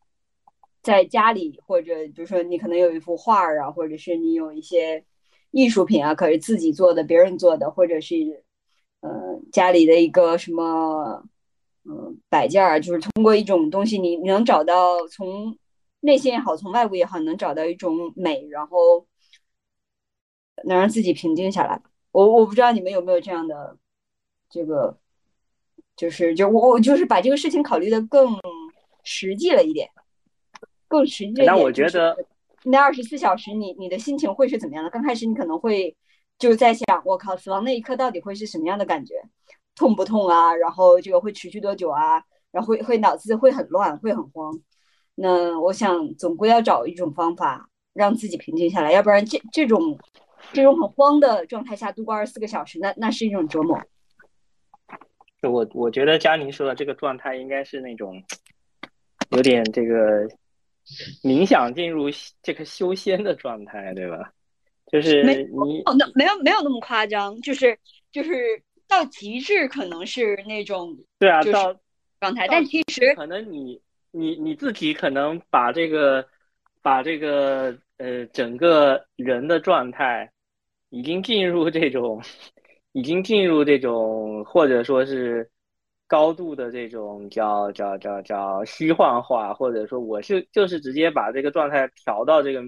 [0.83, 5.03] 在家里，或者比如说你可能有一幅画儿啊，或者是你有一些
[5.51, 8.43] 艺术品啊，可是自己做的、别人做的，或者是
[9.01, 11.23] 呃家里的一个什么
[11.85, 15.57] 嗯摆件儿，就是通过一种东西，你你能找到从。
[15.99, 19.05] 内心也好，从外部也好，能找到一种美，然后
[20.65, 21.81] 能让自己平静下来。
[22.11, 23.77] 我我不知道你们有没有这样的
[24.49, 24.97] 这个，
[25.95, 28.35] 就是就我我就是把这个事情考虑的更
[29.03, 29.89] 实际了一点，
[30.87, 31.45] 更实际一点。
[31.47, 32.17] 那我觉得
[32.63, 34.89] 那二十四小时，你你的心情会是怎么样的？
[34.89, 35.95] 刚开始你可能会
[36.39, 39.15] 就是在想，我靠，死亡那一刻到底会是什么样的感觉？
[39.75, 40.55] 痛不痛啊？
[40.55, 42.23] 然后这个会持续多久啊？
[42.51, 44.59] 然后会会脑子会很乱，会很慌。
[45.19, 49.97] 那我想，总归要找一种方法让自己平静下来，要不然这这种
[50.53, 53.81] 这种很慌的状态下度过二十四个小时，那那是一种折磨。
[55.41, 58.21] 我我觉得佳宁说的这个状态应该是那种
[59.31, 60.27] 有点这个
[61.23, 62.05] 冥想进入
[62.43, 64.31] 这个修仙的状态，对吧？
[64.91, 67.77] 就是你哦，那没有没有那么夸张，就是
[68.11, 71.75] 就是到极致可能是那种对啊，到
[72.19, 73.81] 状态，但其实可能你
[74.11, 76.27] 你你自己可能把这个
[76.81, 80.31] 把这个呃整个人的状态
[80.89, 82.21] 已经进入这种。
[82.93, 85.47] 已经进入这种，或者说是
[86.07, 92.63] 高度的这种叫叫叫叫虚幻化，或者说我是就是直接把这个状态调到这个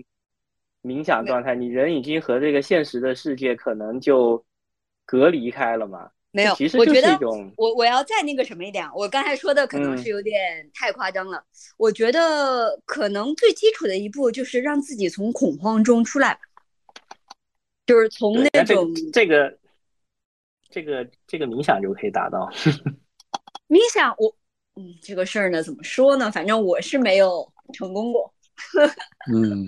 [0.83, 4.45] 冥想状态，你人已经和这个现实的世界可能就
[5.03, 6.11] 隔离开了嘛？
[6.31, 7.17] 没有，其实我觉得
[7.57, 11.43] 我我要再那个什么一点，我刚才说的可能是有点太夸张了。
[11.77, 16.39] 我觉得可能最基础的一步就是让自己从恐慌中出来，
[17.85, 19.57] 就是从那种这个。
[20.71, 22.47] 这个这个冥想就可以达到。
[23.67, 24.35] 冥想，我
[24.75, 26.31] 嗯，这个事儿呢，怎么说呢？
[26.31, 28.31] 反正我是没有成功过。
[29.33, 29.67] 嗯，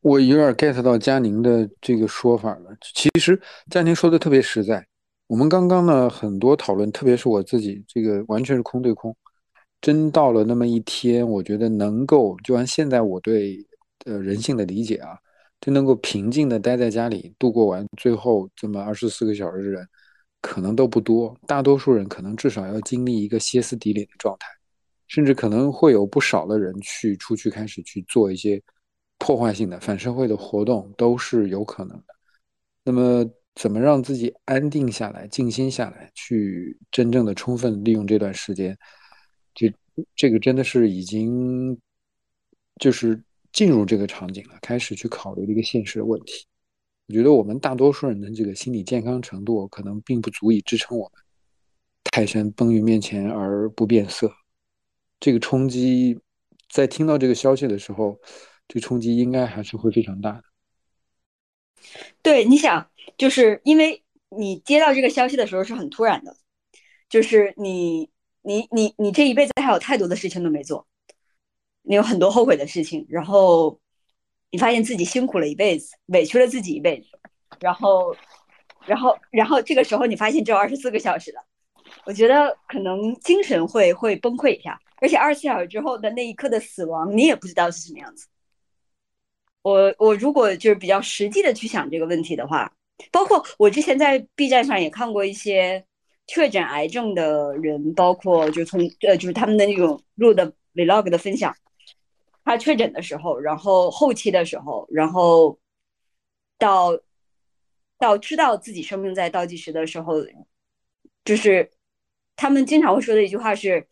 [0.00, 2.74] 我有点 get 到佳宁的这个说法了。
[2.80, 3.38] 其实
[3.70, 4.86] 佳宁说的特别实在。
[5.28, 9.16] 我们刚刚呢很多讨论，特别是我自己，这个完全是空对空。
[9.80, 13.64] 真到了那么一天，我觉得能够就按现在我对
[14.06, 15.16] 呃人性的理解啊，
[15.60, 19.86] 就能够平静的待在家里度过完最后这么二十四个小时的人。
[20.40, 24.46] 可能都不多，大多数人可能至少要经历一个歇斯底里的状态，
[25.08, 28.62] 甚至可能会有不少的人去出去开始去做一些
[29.18, 32.04] 破坏性的反社会的活动，都是有可能的。
[32.84, 38.78] 那么，怎么让自己安定下来、静心下来，去真正的充分利用这段时间？
[39.52, 39.74] 这
[40.14, 41.76] 这个真的是已经
[42.76, 43.20] 就是
[43.52, 46.46] 进入这个场景了，开始去考虑这个现实的问题。
[47.08, 51.24] 我觉得我们大多数人的这个心理健康程度，可能并不足以支撑我们
[52.04, 54.32] 泰山崩于面前而不变色。
[55.18, 56.16] 这个冲击，
[56.70, 58.20] 在听到这个消息的时候，
[58.68, 60.44] 这冲击应该还是会非常大的。
[62.22, 66.36] 对，你想，就是因为你接到这个消息的时候是很突然的，
[67.08, 68.10] 就是你
[68.42, 70.86] 你你你这一辈子还有太多的事情都没做，
[71.82, 73.80] 你有很多后悔的事情，然后。
[74.50, 77.08] 你发现自己辛苦了一辈子，委屈了自己一辈子，
[77.60, 78.16] 然后，
[78.86, 81.44] 然后，然后这个时候你发现只有二十四个小时了，
[82.06, 88.26] 我觉得可能精神会会崩溃一下，而且二十四小时之后的那一刻的死亡，你也不知道是什么样子。
[89.60, 92.72] 我我如果就是比较实际的去想这个问题的话，
[93.10, 95.84] 包括我之前在 B 站上也看过一些
[96.26, 101.54] 确诊癌症的人，包括就从呃就是他们的那种录的 Vlog 的分享。
[102.44, 105.58] 他确诊的时候，然后后期的时候，然后
[106.58, 106.98] 到
[107.98, 110.14] 到知道自己生命在倒计时的时候，
[111.24, 111.70] 就是
[112.36, 113.86] 他们经常会说的一句话是：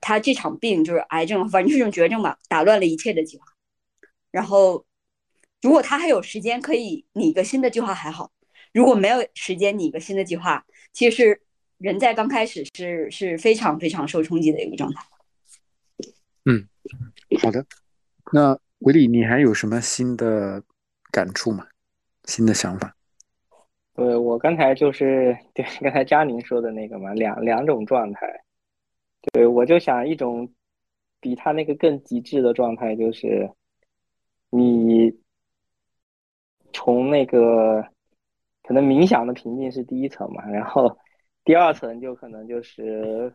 [0.00, 3.44] 他这场病就是癌症，反正是种绝症吧，打乱了一切的计划。
[4.30, 4.85] 然后
[5.66, 8.30] 如果他还有时间可以拟一个新的计划还好，
[8.72, 11.42] 如果没有时间拟一个新的计划，其实
[11.78, 15.02] 人在刚开始是是非常非常受冲击的一个状态。
[16.44, 16.68] 嗯。
[17.42, 17.66] 好的，
[18.32, 20.62] 那维里，你还有什么新的
[21.10, 21.66] 感触吗？
[22.26, 22.94] 新的想法？
[23.94, 28.20] 对我刚才就是 对刚才佳宁说的那个嘛，两两种状态。
[29.32, 30.48] 对我就想一种
[31.20, 33.50] 比他那个更极致的状态，就是
[34.50, 35.12] 你
[36.76, 37.82] 从那个
[38.62, 40.96] 可能冥想的平静是第一层嘛，然后
[41.44, 43.32] 第二层就可能就是。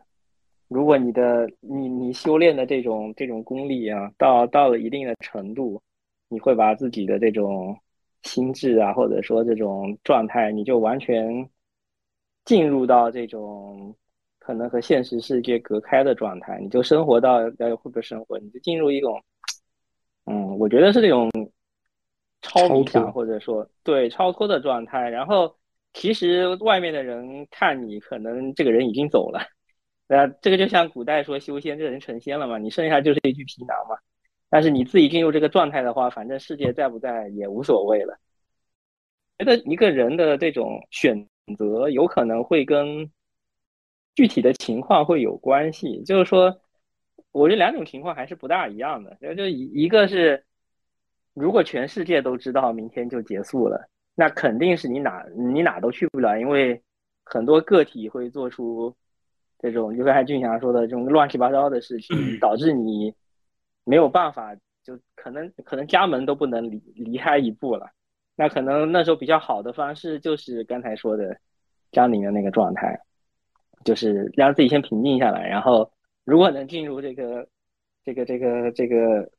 [0.68, 5.78] 如果你的你你修炼的这种这种功力啊，到到了一定的程度，
[6.30, 7.76] 你会把自己的这种
[8.22, 11.46] 心智啊，或者说这种状态，你就完全
[12.46, 13.94] 进入到这种
[14.38, 19.22] 可能和现实世界隔开的状态，你就生活到呃会不会生活，你就进入一种，
[20.24, 21.28] 嗯，我觉得是这种
[22.42, 25.08] 超冥想或者说对超脱的状态。
[25.08, 25.56] 然后
[25.94, 29.40] 其实外面的人看你，可能这个人已经走了。
[30.06, 32.58] 那这个就像古代说修仙，这个人成仙了嘛？
[32.58, 33.96] 你剩下就是一具皮囊嘛。
[34.50, 38.18] 但是你自己进入这个状态的话，反正世界在不在也无所谓了。
[39.38, 41.26] 觉得一个人的这种选
[41.56, 43.10] 择，有可能会跟
[44.14, 46.02] 具体的情况会有关系。
[46.04, 46.60] 就是说，
[47.32, 49.16] 我觉得两种情况还是不大一样的。
[49.34, 50.44] 就一一个是，
[51.34, 56.82] 如果全世界都知道明天就结束了，那肯定是你哪你哪都去不了，因为
[57.24, 58.94] 很多个体会做出。
[59.64, 63.14] 这种就刚才俊祥说的这种乱七八糟的事情， 导致你
[63.84, 67.88] 没有办法，就可能可能家门都不能离离开一步了。
[68.34, 71.38] 那可能那时候比较好的方式就是刚才说的
[71.92, 72.98] 张宁的那个状态，
[73.84, 75.92] 就是让自己先平静下来，然后
[76.24, 77.46] 如果能进入这个
[78.02, 79.30] 这个这个这个，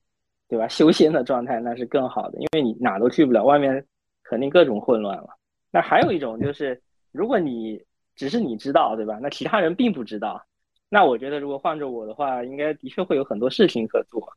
[0.54, 0.68] 对吧？
[0.68, 3.84] 修仙的状态那是更好的，因为你哪都去不了，外面
[4.22, 5.30] 肯定各种混乱了。
[5.72, 6.80] 那还有一种就是，
[7.12, 7.84] 如果你
[8.16, 9.18] 只是你知道，对吧？
[9.20, 10.46] 那其他人并不知道。
[10.90, 14.32] 那我觉得，如果换着我的话，应该的确会有很多事情可做。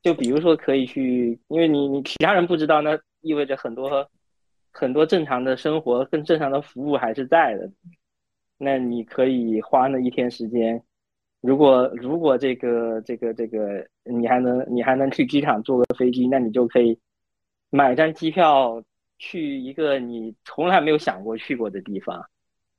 [0.00, 4.08] 就比如说，可以去，因为你你其他人不知道，那意味着很多
[4.70, 7.70] 很多正常的生活、跟正常的服务还是在的。
[8.56, 10.82] 那你可以花那一天时间，
[11.42, 16.98] 如果如果这个这个这个你还能你还能去机场坐个飞机，那你就可以
[17.68, 18.82] 买张机票
[19.18, 22.24] 去一个你从来没有想过去过的地方。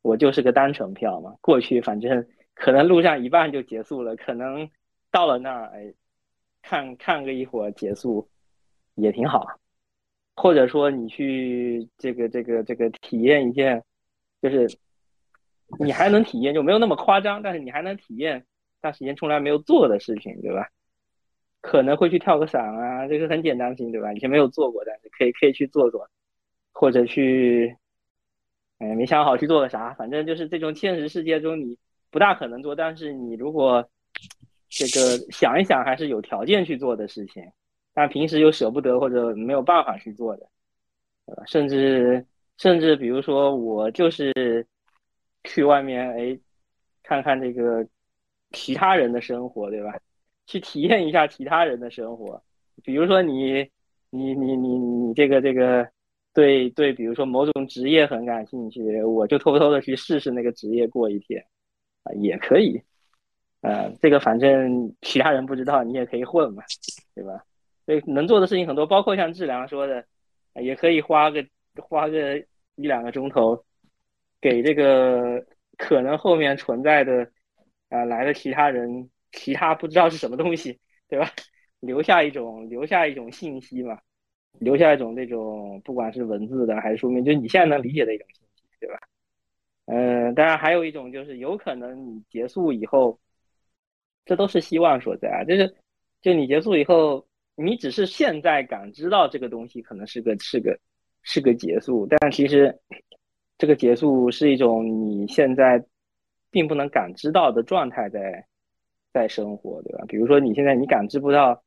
[0.01, 2.25] 我就是个单程票嘛，过去反正。
[2.55, 4.69] 可能路上一半就结束了，可能
[5.09, 5.91] 到了那儿，哎，
[6.61, 8.29] 看看个一会儿结束，
[8.93, 9.43] 也挺好。
[10.35, 13.83] 或者说你去这个这个这个体验一件，
[14.39, 14.69] 就是
[15.79, 18.45] 你还能体验，就没有那么夸张，但是你还能体验
[18.83, 20.69] 段时间从来没有做的事情，对吧？
[21.61, 24.13] 可能会去跳个伞啊，这个很简单性，对吧？
[24.13, 26.07] 以前没有做过，但是可以可以去做做，
[26.71, 27.75] 或者去，
[28.77, 31.79] 哎，没想好去做个啥，反正就是这种现实世界中你。
[32.11, 33.89] 不大可能做，但是你如果
[34.69, 37.43] 这个想一想，还是有条件去做的事情，
[37.91, 40.47] 但平时又舍不得或者没有办法去做的，
[41.25, 41.41] 对吧？
[41.47, 42.23] 甚至
[42.59, 44.31] 甚至比如说我就是
[45.43, 46.39] 去外面哎
[47.01, 47.83] 看看这个
[48.53, 49.99] 其他人的生活，对吧？
[50.47, 52.41] 去体验一下其他人的生活，
[52.83, 53.69] 比如说你
[54.09, 55.89] 你你你你这个这个
[56.33, 61.45] 对对，比如说某种职业很感兴趣，我就偷偷的去试试那个职业过一天。
[62.03, 62.83] 啊，也可以，
[63.61, 66.61] 呃，这个反正其他人不知道，你也可以混嘛，
[67.15, 67.41] 对吧？
[67.85, 70.03] 所以能做的事情很多，包括像志良说的，
[70.55, 71.45] 也可以花个
[71.77, 72.37] 花个
[72.75, 73.63] 一两个钟头，
[74.41, 75.41] 给这个
[75.77, 77.25] 可能后面存在的
[77.93, 81.29] 啊来的其他人，其他不知道是什么东西，对吧？
[81.79, 83.99] 留下一种留下一种信息嘛，
[84.59, 88.99] 留下一种那种不管是文字的还是书面，就你现在能理解的一种信息，对吧？
[89.85, 93.19] 嗯，当然还有一种就是有可能你结束以后，
[94.23, 95.43] 这都是希望所在啊。
[95.43, 95.75] 就是，
[96.21, 100.79] 就你结束以后，你只是现在感知到这个东西可能是个是个
[101.21, 102.73] 是个结束，但其实
[103.57, 105.83] 这个结束是一种你现在
[106.53, 108.45] 并不能感知到的状态在
[109.11, 110.05] 在生活，对吧？
[110.07, 111.63] 比如说你现在你感知不到，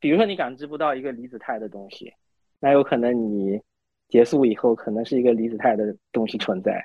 [0.00, 2.14] 比如说你感知不到一个离子态的东西，
[2.58, 3.60] 那有可能你
[4.08, 6.82] 结束以后可能是一个离子态的东西存在。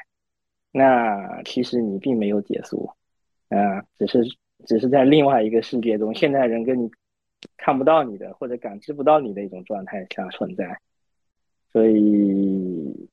[0.74, 2.92] 那其实你并没有结束，
[3.48, 4.22] 啊，只是
[4.66, 6.92] 只是在另外一个世界中，现在人跟你
[7.56, 10.78] 看不到你的或者感知不到你的一种状态下存在，
[11.72, 13.10] 所以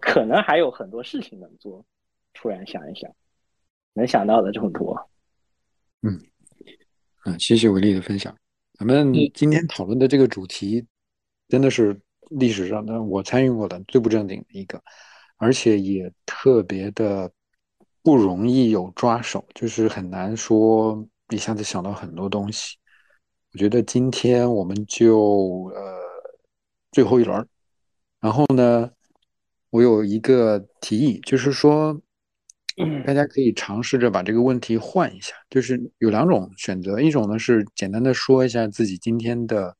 [0.00, 1.82] 可能还有很多事情能做。
[2.38, 3.10] 突然想一想，
[3.96, 5.10] 能想到的这么多。
[6.02, 6.20] 嗯，
[7.24, 8.36] 嗯，谢谢伟丽的分享。
[8.78, 10.86] 咱们今天讨论的这个主题，
[11.48, 11.98] 真的是
[12.30, 14.80] 历史上的我参与过的最不正经的一个。
[15.38, 17.30] 而且也特别的
[18.02, 22.76] 不容易有抓手，就是很难说一下子想到很多东西。
[23.52, 25.98] 我觉得今天我们就呃
[26.90, 27.46] 最后一轮，
[28.20, 28.90] 然后呢，
[29.68, 32.00] 我有一个提议，就是说
[33.04, 39.76] 大家可以尝试着把这个问题换一下，就是有两种选择，一种呢是简单的说一下自己今天的。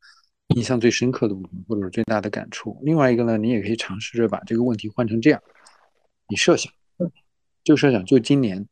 [0.54, 2.80] 印象最深刻的部分，或者是最大的感触。
[2.84, 5.42] 另外一个呢，你也可以尝试着把这个问题换成这样：
[6.28, 6.72] 你设想，
[7.64, 8.64] 就设想，就今年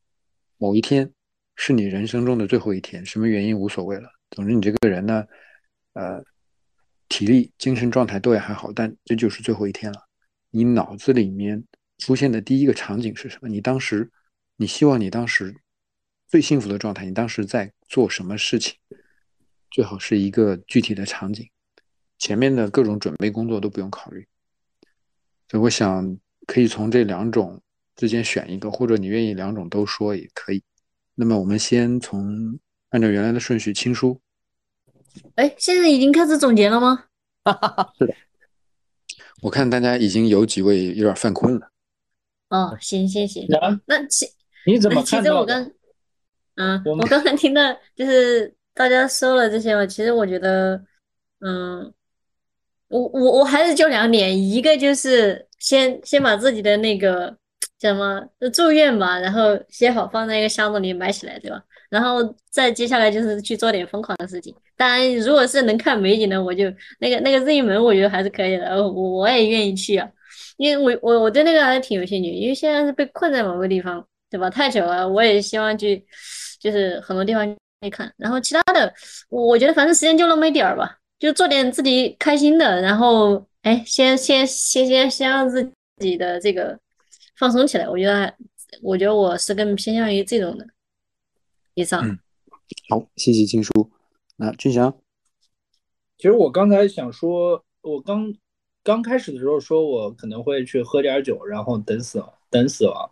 [0.57, 1.11] 某一天
[1.57, 4.07] 是你人生中的最后一天，什么原因无所谓了。
[4.31, 5.25] 总之，你这个人呢，
[5.95, 6.23] 呃，
[7.09, 9.99] 体力、精神状态都也还好，但这就是最后一天了。
[10.51, 11.61] 你脑子里面
[11.97, 13.47] 出现的第一个场景是什么？
[13.47, 14.11] 你当时，
[14.57, 15.55] 你希望你当时
[16.27, 18.75] 最幸福的状态，你当时在做什么事情？
[19.71, 21.49] 最好是一个具体的场景。
[22.17, 24.25] 前面的各种准备工作都不用考虑，
[25.49, 26.17] 所以我想
[26.47, 27.61] 可以从这两种
[27.95, 30.63] 之间选一个，或者你愿意两种都说也可以。
[31.13, 32.57] 那么我们先从
[32.89, 34.21] 按照原来的顺序清书。
[35.35, 37.05] 哎，现在已经开始总结了吗？
[37.99, 38.15] 是的，
[39.41, 41.69] 我看大家已经有几位有点犯困了。
[42.55, 43.47] 哦，行行行，
[43.85, 44.25] 那其
[44.65, 45.21] 你怎么看？
[45.21, 45.61] 其实我刚，
[46.55, 47.61] 啊，我刚才听到
[47.95, 50.81] 就是大家说了这些嘛，其实我觉得，
[51.39, 51.93] 嗯。
[52.87, 57.35] 我我我还是就两点，一个就是先先把自己的那个
[57.79, 58.21] 叫什么
[58.53, 61.59] 住院吧，然后写好放在一个箱子里埋起来，对吧？
[61.89, 64.55] 然后再接下来就是去做点疯狂的事情。
[64.77, 66.65] 当然，如果是能看美景的，我就
[66.99, 70.07] 那个那个任意门，我觉得还是可以的，我我也愿意去啊，
[70.57, 74.49] 因为我我我对那个还是挺有兴趣，因为现在是被困在某个地方，对吧？
[74.49, 76.05] 太久了，我也希望去，
[76.59, 77.45] 就是很多地方
[77.81, 78.13] 可以看。
[78.17, 78.93] 然后其他的，
[79.29, 86.77] 我觉得反正时间就那么一点儿吧，就做点自己开心的，然后哎，先先先先先让自己的这个
[87.37, 87.87] 放松起来。
[87.89, 88.33] 我觉得，
[88.81, 90.65] 我觉得我是更偏向于这种的。
[91.73, 92.07] 以上。
[92.07, 92.17] 嗯，
[92.89, 93.71] 好，谢谢金叔。
[94.37, 94.97] 那俊祥，
[96.17, 98.33] 其实我刚才想说，我刚
[98.85, 103.11] 刚开始的时候说我可能会去喝点酒，然后等死，等死亡。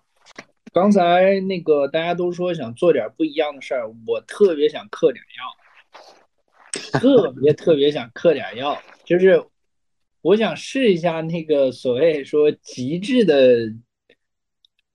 [0.71, 9.43] 刚才那个大家都说想做点不一样的事儿，我特别想嗑点药，特 别特别想嗑点药，就是
[10.21, 13.73] 我想试一下那个所谓说极致的。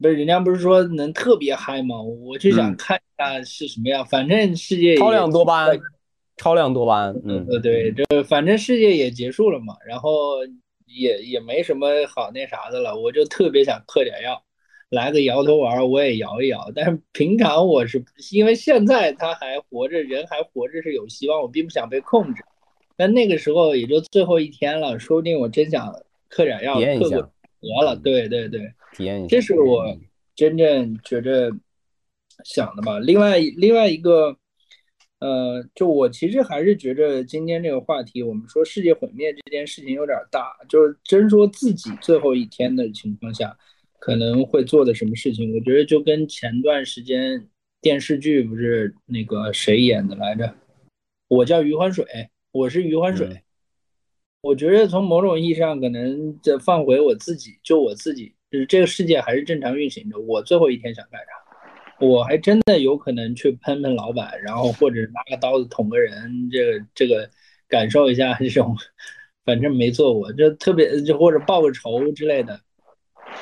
[0.00, 2.00] 不是人家不是说能特别嗨吗？
[2.00, 4.06] 我就想看一下是什么样。
[4.06, 5.76] 反正世界超量多巴胺，
[6.36, 7.20] 超量多巴胺。
[7.24, 10.36] 嗯，对，这反正世界也结束了嘛，然后
[10.88, 12.98] 也也没什么好那啥的了。
[12.98, 14.42] 我就特别想嗑点药，
[14.88, 16.72] 来个摇头丸，我也摇一摇。
[16.74, 22.42] 但是平常我是因为现在他还活着，人还活着是有希望，我并不想被控制。
[22.96, 25.94] 但那个时候也就最后一天了，说不定我真想
[26.28, 27.30] 嗑点药，嗑个
[27.60, 27.96] 得了。
[27.96, 28.60] 对对对。
[28.92, 29.96] 体验一下，这是我
[30.34, 31.52] 真正觉着
[32.44, 32.98] 想的吧。
[32.98, 34.36] 另外，另外一个，
[35.20, 40.56] 呃，就我其实还是觉着今天这个话题，我们说世界毁灭这件事情有点大。
[40.68, 43.56] 就是真说自己最后一天的情况下，
[43.98, 47.48] 可能会做的什么事情，我觉得就跟前段时间
[47.80, 50.54] 电视剧不是那个谁演的来着？
[51.26, 52.06] 我叫余欢水，
[52.52, 53.42] 我是余欢水。
[54.40, 58.34] 我觉得从某种意义上，可能这放回我自己，就我自己。
[58.50, 60.18] 就是这个世界还是正常运行着。
[60.20, 61.26] 我最后一天想干啥？
[62.00, 67.28] 我还真的有可能去喷喷老板，然后或者拿个刀子捅个人，这个这个
[67.68, 68.76] 感受一下这种，
[69.44, 72.60] 反正没做过，就特别就或者报个仇之类的。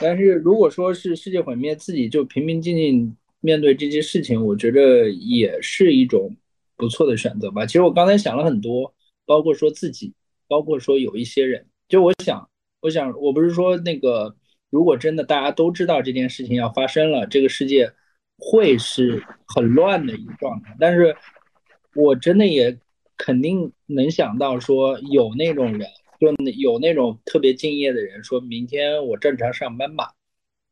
[0.01, 6.35] 但是如果说是世界毁灭，自己就平平静静面对这些事情，我觉得也是一种
[6.77, 7.67] 不错的选择吧。
[7.67, 8.95] 其实我刚才想了很多，
[9.25, 10.15] 包括说自己，
[10.49, 12.49] 包括说有一些人，就我想，
[12.81, 14.37] 我想，我不是说那个。
[14.69, 17.91] 如果真的大家都知道这件事情要发生了，这个世界
[18.39, 20.77] 会是很乱的一个状态。
[20.79, 21.17] 但是，
[21.95, 22.79] 我真的也
[23.17, 25.89] 肯定能想到，说有那种人，
[26.21, 26.29] 就
[26.59, 30.13] 有那种特别敬业的人，说明天我正常上班吧，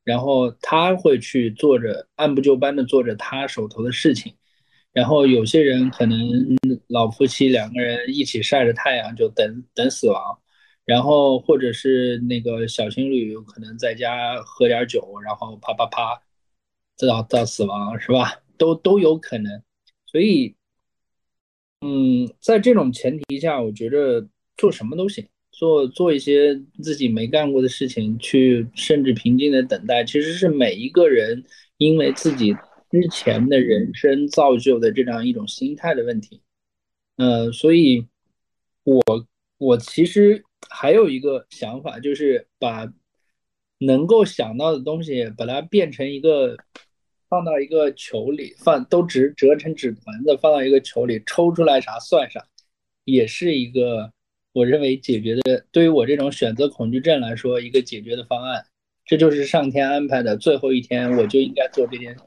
[0.04, 4.34] 然后他会去做着按部就班的做着他手头的事情。
[4.92, 6.18] 然后有些人可能
[6.86, 10.38] 老夫妻两个人一起晒着太阳，就等等死亡。
[10.84, 16.22] 然后或者是那个小情侣可能在家喝点酒，然后啪啪啪，
[16.98, 18.42] 到到死亡是吧？
[18.56, 19.62] 都都有可能。
[20.06, 20.54] 所以，
[21.80, 31.44] 嗯，在这种前提下，我觉得做什么都行，做做一些自己没干过的事情，去甚至平静的等待，其实是每一个人
[31.78, 32.52] 因为自己
[32.90, 36.40] 之前的人生造就的这样一种心态的问题。
[37.16, 38.06] 呃，所以，
[38.84, 39.02] 我
[39.58, 40.44] 我其实。
[40.70, 42.90] 还有一个想法，就是把
[43.84, 46.56] 能够想到的东西，把它变成一个，
[47.28, 52.44] 放到一个球里，放都折折成纸团子，放到一个球里，抽出来啥算啥，
[53.04, 54.10] 也是一个
[54.52, 58.64] 我认为解决的，对于我这种选择恐惧症来说，一个解决的方案。
[59.04, 62.20] 这就是上天安排的最后一天，我就应该做这件事，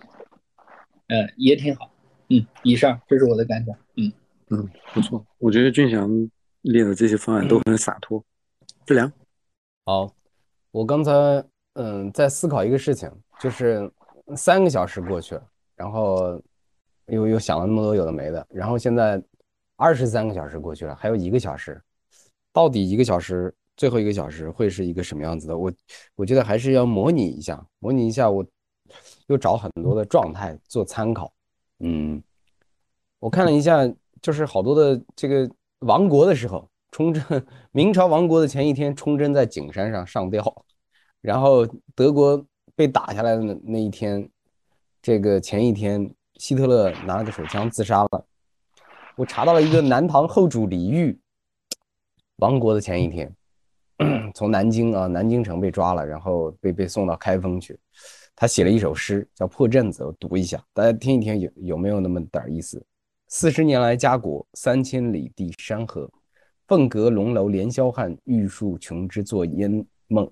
[1.08, 1.92] 嗯，也挺好。
[2.30, 3.76] 嗯，以上这是我的感想。
[3.96, 4.12] 嗯
[4.50, 6.30] 嗯，不错，我觉得俊祥。
[6.64, 8.22] 列的这些方案都很洒脱，
[8.86, 9.10] 志良，
[9.86, 10.14] 好，
[10.78, 11.12] 我刚才
[11.74, 13.92] 嗯在思考一个事情，就是
[14.36, 15.44] 三个小时过去了，
[15.76, 16.40] 然后
[17.08, 19.20] 又又想了那么多有的没的，然后现在
[19.76, 21.82] 二十三个小时过去了，还有一个小时，
[22.54, 25.58] 到底一个小时最后一个小时会是一个什么样子的？
[25.58, 25.74] 我
[26.16, 28.46] 我觉得还是要模拟一下，模拟一下，我
[29.26, 31.34] 又找很多的状态做参考，
[31.80, 32.22] 嗯，
[33.18, 35.50] 我看了一下，就是好多的这个。
[35.82, 37.24] 亡国的时候，崇祯
[37.72, 40.66] 明朝亡国的前一天，崇祯在景山上上吊，
[41.22, 41.66] 然后
[41.96, 42.46] 德国
[42.76, 44.30] 被打下来的那一天，
[45.02, 48.26] 这个前一天，希特勒拿了个手枪自杀了。
[49.16, 51.20] 我查到了一个南唐后主李煜
[52.38, 53.36] 亡国的前一天，
[54.36, 57.80] 从南京啊南京城被抓了，然后被被送到开封去，
[58.36, 62.86] 他写了一首诗叫《破阵子》，我读一下，大家听一听有有没有那么点意思。
[63.28, 66.10] 四十年来家国，三千里地山河。
[66.68, 70.32] 凤阁龙楼连霄汉，玉树琼枝作烟梦。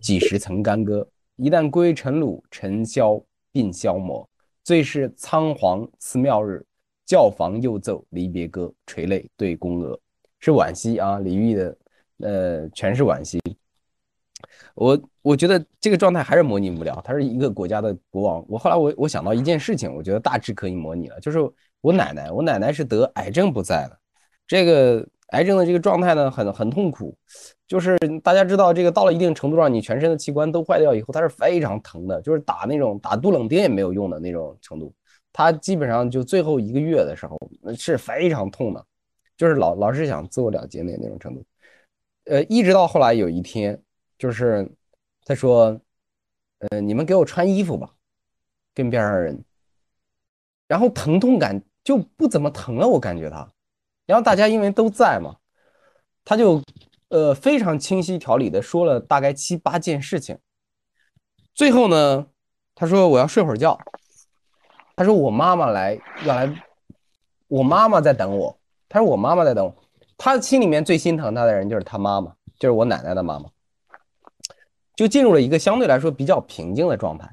[0.00, 1.06] 几十层干戈？
[1.36, 3.20] 一旦归尘虏，尘嚣
[3.52, 4.28] 鬓消磨。
[4.62, 6.64] 最是仓皇辞庙日，
[7.04, 9.98] 教坊又奏离别歌，垂泪对宫娥。
[10.40, 11.76] 是惋惜啊，李煜的，
[12.18, 13.40] 呃，全是惋惜。
[14.74, 17.00] 我我觉得这个状态还是模拟不了。
[17.04, 18.44] 他是一个国家的国王。
[18.48, 21.38] 我后来我我想到一件事情，我觉得大致可以模拟了，就是
[21.80, 23.98] 我奶奶，我奶奶是得癌症不在了，
[24.46, 27.16] 这个癌症的这个状态呢，很很痛苦。
[27.66, 34.94] 就是大家知道，这个到了一定程度上，你全身的器官都坏掉以后，它是非常疼的，就是打那种打杜冷丁也没有用的那种程度。
[35.32, 37.36] 它基本上就最后一个月的时候
[37.76, 38.86] 是非常痛的，
[39.36, 41.44] 就是老老是想自我了结那那种程度。
[42.26, 43.78] 呃，一直到后来有一天，
[44.16, 44.66] 就是
[45.24, 45.78] 他说
[46.70, 47.90] ：“呃，你们给我穿衣服吧。”
[48.74, 49.44] 跟边上人，
[50.66, 53.48] 然后疼痛感就不怎么疼了，我感觉他。
[54.06, 55.36] 然后大家因为都在嘛，
[56.24, 56.62] 他就。
[57.10, 60.36] 呃，非常清晰条理的说了大概七八件事情，
[61.54, 62.26] 最后呢，
[62.74, 63.78] 他说我要睡会儿觉，
[64.96, 66.52] 他说我妈妈来要来，
[67.46, 69.84] 我妈妈在等我，他说我妈妈在等我，
[70.16, 73.48] 他心里面最心疼他的人就是他妈妈，就是我奶奶的妈妈，
[74.96, 77.32] 就进入了一个相对来说比较平静的状态。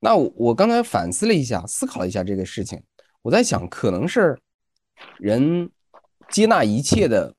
[0.00, 2.82] 那我刚才反思了一下，思考了一下这个事情，
[3.22, 4.36] 我在想，可能是
[5.18, 5.70] 人
[6.30, 7.34] 接纳一切的，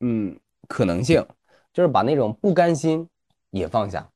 [0.00, 0.38] 嗯。
[0.68, 1.22] 可能性
[1.74, 3.06] 就是把那种不甘心
[3.50, 4.08] 也放下，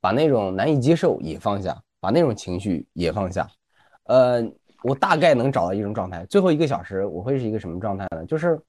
[0.00, 3.50] 把那种难以接受也放下，把那种情绪也放下。
[4.04, 4.40] 呃，
[4.84, 6.24] 我大概能找到一种状态。
[6.26, 8.24] 最后一个小时我会是一个什么状态呢？
[8.26, 8.60] 就是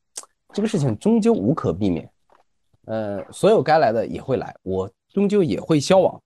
[0.53, 2.09] 这个事情终究无可避免，
[2.85, 6.19] 呃，所有该来的也会来，我终究也会消亡。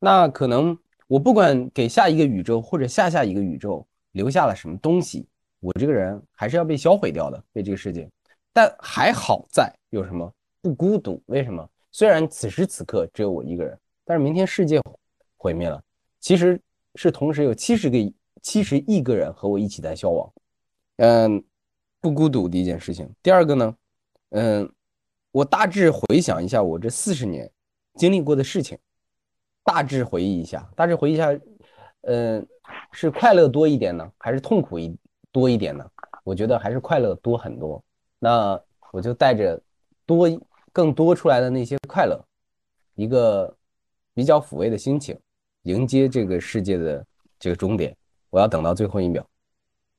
[0.00, 5.28] 那可能我不管给下一个宇宙或者下下一个宇宙留下了什么东西，
[5.64, 8.06] 我这个人还是要被销毁掉的，被这个世界。
[8.52, 10.30] 但还好在有什么？
[10.60, 11.66] 不孤独，为什么？
[11.90, 14.78] 虽然此时此刻只有我一个人，但是明天世界
[15.38, 15.82] 毁灭了，
[16.20, 16.60] 其实
[16.96, 17.96] 是同时有七十个
[18.42, 20.30] 七十亿个人和我一起在消亡。
[20.96, 21.42] 嗯，
[21.98, 23.10] 不孤独第一件事情。
[23.22, 23.76] 第二个呢，
[24.30, 24.70] 嗯，
[25.32, 27.50] 我大致回想一下我这四十年
[27.94, 28.78] 经历过的事情，
[29.64, 31.30] 大致回忆一下，大致回忆一下，
[32.02, 32.46] 嗯，
[32.92, 34.94] 是快乐多一点呢，还是痛苦一
[35.34, 35.84] 多一点呢？
[36.22, 37.82] 我觉得还是快乐多很多。
[38.20, 38.58] 那
[38.92, 39.60] 我就带着
[40.06, 40.30] 多。
[40.74, 42.20] 更多出来的那些快乐，
[42.96, 43.56] 一个
[44.12, 45.16] 比较抚慰的心情，
[45.62, 47.06] 迎接这个世界的
[47.38, 47.96] 这个终点。
[48.28, 49.24] 我要等到最后一秒，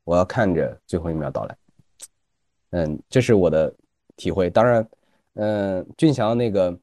[0.03, 1.57] 我要看着最后一秒到来。
[2.71, 3.73] 嗯，这是我的
[4.17, 4.49] 体会。
[4.49, 4.89] 当然，
[5.35, 6.77] 嗯，俊祥那个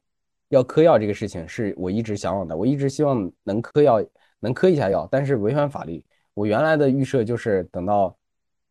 [0.49, 4.03] 要嗑药这个事情是我一直向往的，我一直希望能嗑药，
[4.39, 6.03] 能嗑一下药，但是违反法律。
[6.33, 8.17] 我原来的预设就是等到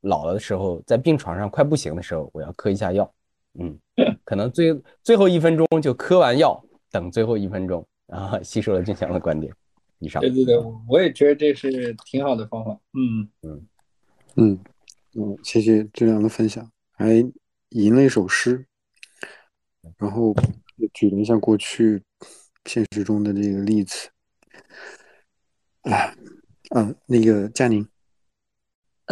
[0.02, 3.12] 老了的时候，在病床上快不行的时候，我要磕一下药。
[3.58, 3.76] 嗯。
[4.24, 9.52] 可能最最后一分钟就磕完药，等最后一分钟，然后吸收了俊强的观点。
[9.98, 10.20] 以上。
[10.20, 10.56] 对对对，
[10.88, 12.78] 我也觉得这是挺好的方法。
[12.92, 13.66] 嗯嗯
[14.36, 14.58] 嗯
[15.14, 17.10] 嗯，谢谢志良的分享，还
[17.70, 18.64] 吟了一首诗，
[19.98, 20.34] 然后
[20.94, 22.02] 举了一下过去
[22.64, 24.08] 现实中的这个例子。
[25.82, 26.14] 啊
[26.70, 27.86] 啊，那个佳宁。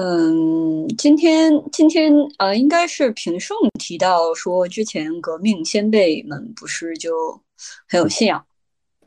[0.02, 7.38] 嗯，今天今天呃，应该是平胜提到说，之前革命先辈们不是就
[7.86, 8.42] 很有信仰，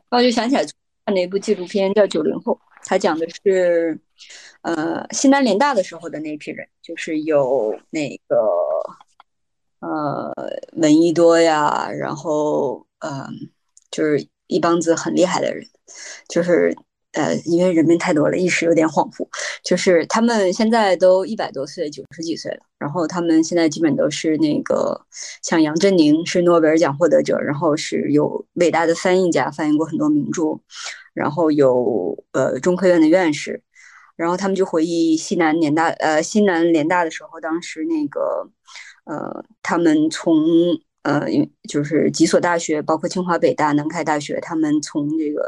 [0.08, 0.64] 然后就想起来
[1.04, 2.52] 看了一部纪录片叫《九零后》，
[2.84, 3.98] 他讲的是
[4.62, 8.36] 呃西南联大的时候的那批人，就是有那个
[9.80, 10.32] 呃
[10.74, 13.50] 闻一多呀，然后嗯，
[13.90, 15.66] 就是一帮子很厉害的人，
[16.28, 16.72] 就是。
[17.14, 19.26] 呃，因为人名太多了，一时有点恍惚。
[19.62, 22.58] 就是他们现在都一百多岁，九十几岁了。
[22.78, 25.00] 然后他们现在基本都是那个，
[25.42, 30.60] 像杨振宁是诺贝尔奖获得者，然后是有伟大的翻译家，翻译过很多名著。
[31.14, 33.62] 然后有呃中科院的院士。
[34.16, 38.48] 然后他们就回忆西南联大，呃西南联大的时候，当时那个
[39.04, 40.36] 呃他们从
[41.02, 41.26] 呃
[41.68, 45.42] 就是几所大学，包括清华、北大、南开大学，他们从这个。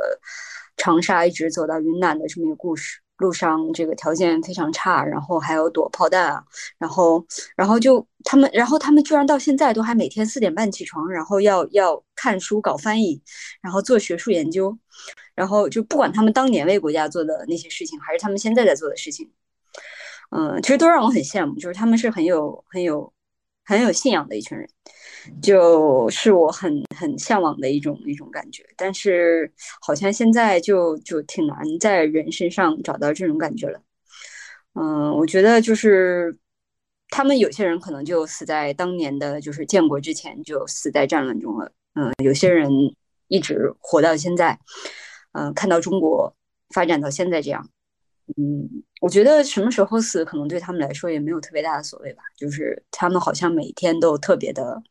[0.76, 6.44] 长沙一直走到云南的这么一个故事，路上这个条件非常差，然后还有躲炮弹啊，
[6.78, 7.24] 然后，
[7.56, 13.22] 然后就他们，然后他们居然到现在都还每天四点半起床，然后要要看书、搞翻译，
[13.62, 14.76] 然后做学术研究，
[15.34, 19.30] 然后就不管他们当年为国家做的那些事情，还是他们现在在做的事情，
[20.30, 23.12] 嗯，其实都让我很羡慕，就是他们是很有很有
[23.64, 24.68] 很有信仰的一群人。
[25.42, 29.50] 就是我很很向往的一种一种感觉，但是
[29.80, 33.80] 好像现在就就挺难在人身上找到这种感觉了。
[34.74, 36.36] 嗯，我觉得就是
[37.08, 41.72] 他们有些人可能就死在当年的就是建国之前就死在战乱中了。
[41.94, 42.70] 嗯，有些人
[43.28, 44.58] 一直活到现在。
[45.32, 46.34] 嗯，看到中国
[46.74, 47.68] 发展到现在这样，
[48.38, 54.82] 嗯，我觉得什么时候死可能对他们来说也没有特别大的所谓吧，就是他们好像每天都特别的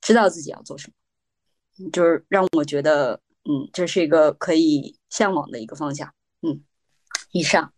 [0.00, 6.12] 知道自己要做什么，就是让我觉得，嗯，这是一个可以向往的一个方向。
[6.42, 6.60] 嗯，
[7.32, 7.72] 以上。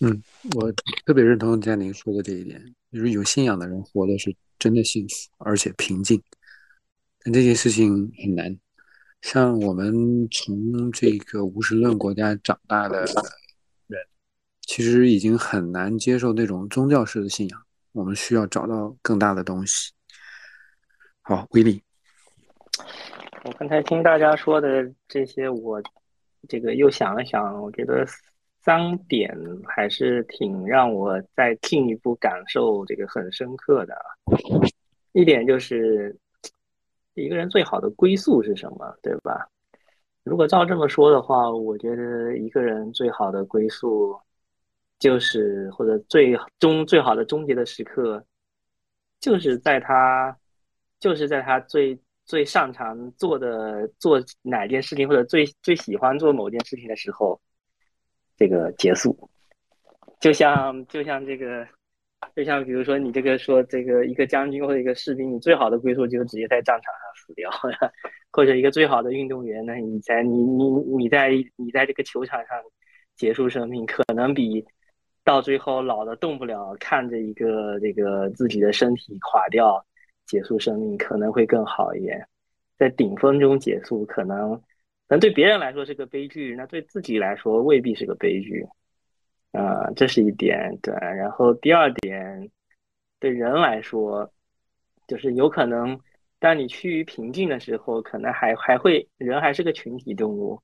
[0.00, 0.22] 嗯，
[0.54, 0.72] 我
[1.04, 6.22] 特别认同佳宁说的这一点，就是有信仰的人活的是真的幸福，而且平静。
[7.22, 8.58] 但这件事情很难。
[9.22, 13.04] 像我们从这个无神论国家长大的
[13.86, 13.98] 人，
[14.62, 17.62] 其实已经很难接受那种宗教式的信仰。
[17.92, 19.92] 我们需要找到更大的东西。
[21.28, 21.82] 好，威力。
[23.42, 25.82] 我刚才听大家说的这些，我
[26.48, 28.06] 这个又想了想，我觉得。
[28.66, 29.32] 三点
[29.64, 33.96] 还是挺让我再进一步感受这个很深刻的。
[35.12, 36.16] 一点就是
[37.14, 39.46] 一个人最好的归宿是什么，对吧？
[40.24, 44.18] 如果照这么说的话，我觉得一个人最好的归宿
[44.98, 48.20] 就是或者最终最好的终结的时刻，
[49.20, 50.36] 就是在他
[51.00, 57.40] 就是在他最最擅长做的做哪件事情或者最最喜欢做某件事情的时候。
[58.38, 59.16] 这个结束，
[60.20, 61.66] 就像就像这个，
[62.34, 67.50] 就像比如说你这个说这个一个将军或者一个士兵，你最好的归宿就是直接在战场上死掉，
[68.30, 70.68] 或者一个最好的运动员呢，你在你你
[70.98, 72.60] 你在你在这个球场上
[73.16, 74.62] 结束生命，可能比
[75.24, 79.82] 到最后老的动不了，看着一个这个自己的身体垮掉
[80.26, 82.26] 结束生命可能会更好一点，
[82.76, 84.60] 在顶峰中结束可能。
[85.08, 88.66] 可能对别人来说是个悲剧，那对自己来说未必是个悲剧，
[89.52, 90.92] 啊，这是一点对。
[90.94, 92.50] 然后第二点，
[93.20, 94.28] 对人来说，
[95.06, 95.96] 就是有可能，
[96.40, 100.60] 当你趋于平静的时候，可能还还会人还是个群体动物，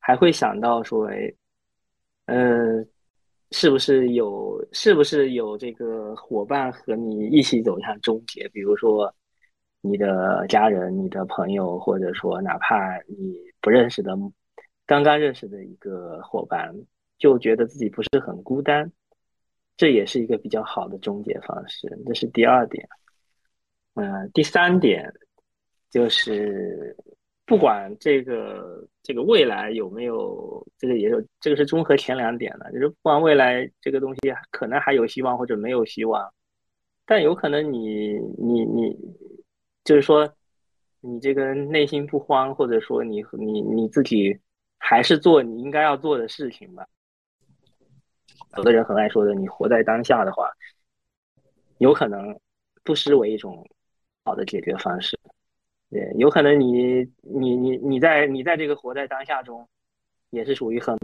[0.00, 1.32] 还会想到说，哎，
[2.26, 2.88] 嗯，
[3.50, 8.48] 是不是有是不是有这个伙伴和你一起走向终结？
[8.50, 9.14] 比如说
[9.80, 13.42] 你的家人、你的朋友，或者说哪怕你。
[13.64, 14.14] 不认识的，
[14.84, 16.70] 刚刚认识的一个伙伴，
[17.16, 18.92] 就觉得自己不是很孤单，
[19.74, 21.88] 这也是一个比较好的终结方式。
[22.04, 22.86] 这是第二点。
[23.94, 25.10] 嗯，第三点
[25.90, 26.94] 就是，
[27.46, 36.32] 不管这个这个未来有没有，这个也有，这个是综合前两点的，就是不管未来这个东西可能还有希望或者没有希望，
[37.06, 38.96] 但有可能你你你，
[39.84, 40.32] 就是说。
[41.06, 44.34] 你这个内心不慌，或者说你你你自己
[44.78, 46.88] 还是做你应该要做的事情吧。
[48.56, 50.50] 有的人很爱说的，你活在当下的话，
[51.76, 52.34] 有可能
[52.82, 53.68] 不失为一种
[54.24, 55.20] 好的解决方式。
[55.94, 59.66] 对，有可能你你你你在你在这个活在当下中，
[60.30, 60.98] 也是属于很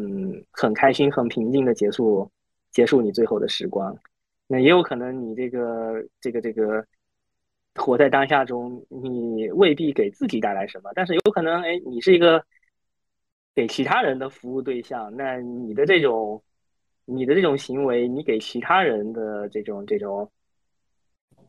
[0.50, 2.30] 很开心、很平静的结束
[2.70, 3.96] 结束你最后的时光。
[4.46, 6.84] 那也有可能你这个这个这个。
[7.76, 12.44] 活在当下中，你未必给自己带来什么，但是有可能，哎，你是一个
[13.54, 16.42] 给其他人的服务对象，那你的这种，
[17.04, 20.28] 你的这种行为，你给其他人的这种这种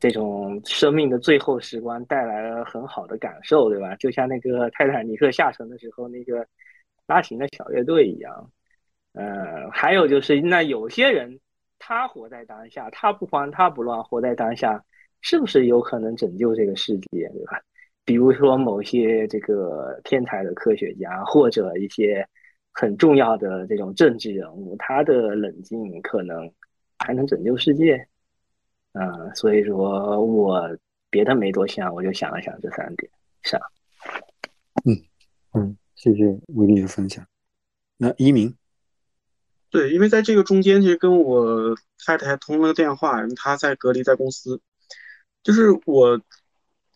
[0.01, 3.95] 这种生命的最后时光带来了很好的感受，对吧？
[3.95, 6.45] 就像那个泰坦尼克下沉的时候，那个
[7.05, 8.51] 拉琴的小乐队一样。
[9.13, 11.39] 呃，还有就是，那有些人
[11.77, 14.83] 他活在当下，他不慌，他不乱，活在当下。
[15.23, 17.61] 是不是有可能拯救这个世界，对吧？
[18.03, 22.27] 比如说某些这个天才的科学家，或者一些
[22.71, 26.51] 很重要的这种政治人物，他的冷静可能
[26.97, 28.07] 还能拯救世界。
[28.93, 30.77] 嗯，所以说我
[31.09, 33.11] 别的没多想，我就想了想这三点。
[33.43, 33.59] 上，
[34.85, 35.01] 嗯
[35.53, 37.25] 嗯，谢谢威力的分享。
[37.97, 38.55] 那一鸣，
[39.69, 44.61] 对，因为在这个中间，其实跟我太太通了个电话，因为她在隔离，在公司。
[45.43, 46.21] 就是我，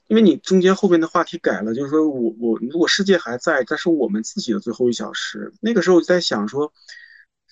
[0.07, 6.71] 因为你中间后面的话题改了，就是说我我如果世界还在，但是我们自己的最后一小时，那个时候我就在想说，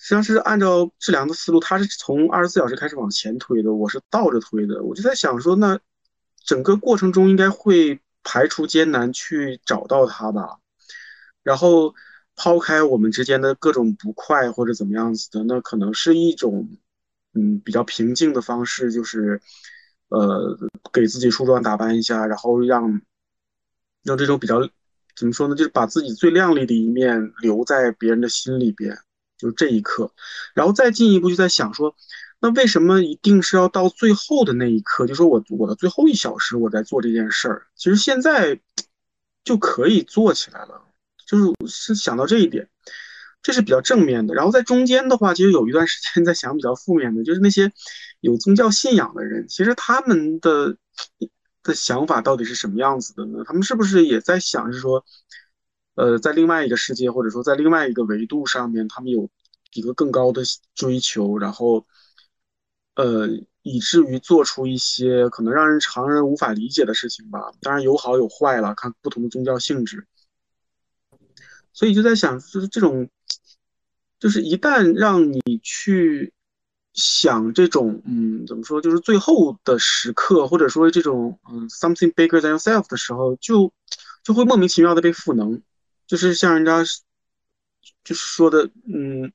[0.04, 4.82] 实际上是按照治良的思路，他是从二十四小时开始往前推的，我是倒着推的。
[4.82, 5.80] 我就在想说，那
[6.44, 10.58] 整个过程中应该会排除艰难去找到他吧，
[11.42, 11.94] 然后
[12.36, 16.68] 抛开我们之间的各种不快或者怎么样子的，那可能是一种
[17.32, 19.40] 嗯比较平静的方式，就是。
[20.10, 20.56] 呃，
[20.92, 23.00] 给自己梳妆打扮一下，然后让
[24.04, 24.60] 让这种比较
[25.16, 28.96] 怎么说呢，就是把自己最靓丽的一面留在别人的心里边，
[29.44, 30.12] 就这一刻，
[30.54, 31.94] 然后再进一步就在想说，
[32.40, 35.06] 那为什么一定是要到最后的那一刻？
[35.06, 38.60] 就说我我的最后一小时我在做这件事儿，其实现在
[39.44, 40.80] 就可以做起来了。
[41.26, 42.68] 就是是想到这一点，
[43.42, 44.34] 这是比较正面的。
[44.34, 47.72] 然后在中间的话，其实有一段时间在想比较负面的，就是那些
[48.20, 50.76] 有宗教信仰的人，其实他们的
[51.62, 53.42] 的想法到底是什么样子的呢？
[53.46, 55.02] 他们是不是也在想，是说，
[55.94, 59.28] 呃，在另外一个世界，或者说在另外一个维度上面，他们有
[59.72, 60.42] 一个更高的
[60.74, 61.86] 追求，然后，
[62.96, 63.28] 呃。
[63.66, 67.50] 以至于做出一些可能让人常人无法理解的事情吧。
[67.62, 70.06] 当然有好有坏了，看不同的宗教性质。
[71.72, 73.08] 所以就在想，就是这种，
[74.20, 76.34] 就是一旦让你去
[76.92, 83.72] 想这种，嗯，怎么说，就是最后的时刻，或者说这种，嗯，something bigger than yourself 的时候，就
[84.22, 85.62] 就会莫名其妙的被赋能，
[86.06, 86.82] 就是像人家
[88.04, 89.32] 就是说的，嗯。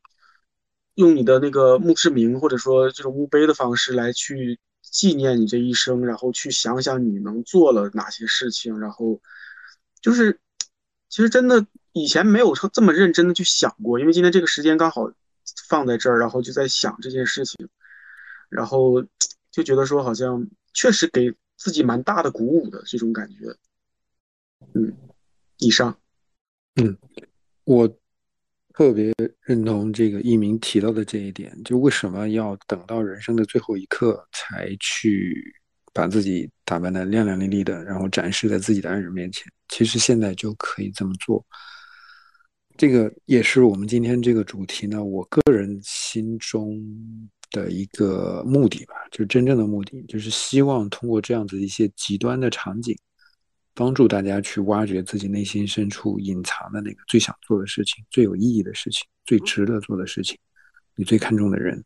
[0.96, 9.22] 用你的那个墓志铭，或者说这种墓碑的方式来去纪念你这一生，然后去想想你能做了哪些事情，然后
[10.02, 10.42] 就是，
[11.08, 15.10] 其实真的以前没有这么认真的去想过，因为今天这个时间刚好
[15.70, 17.70] 放在这儿，然后就在想这件事情，
[18.50, 19.02] 然后
[19.52, 23.56] 就觉得说好像确实给自己蛮大的鼓舞的这种感觉。
[24.74, 24.94] 嗯，
[25.60, 25.98] 以上，
[26.76, 26.98] 嗯，
[27.64, 28.00] 我。
[28.76, 35.54] 特别认同这个一鸣提到的这一点，就为什么要等到人生的最后一刻才去
[35.92, 39.46] 把自己打扮的亮亮丽丽的，然后展示在自己的爱人面前？
[39.68, 41.46] 其实现在就可以这么做。
[42.78, 46.82] 这个也是我们今天这个主题呢，我个人心中
[47.52, 52.98] 的一个目的吧，就是真正的目的，就是希望通过这样子一些极端的场景。
[53.80, 60.38] 帮助大家去挖掘自己内心深处隐藏的那个最想做的事情、最有意义的事情、最值得做的事情，
[60.96, 61.82] 你最看重的人。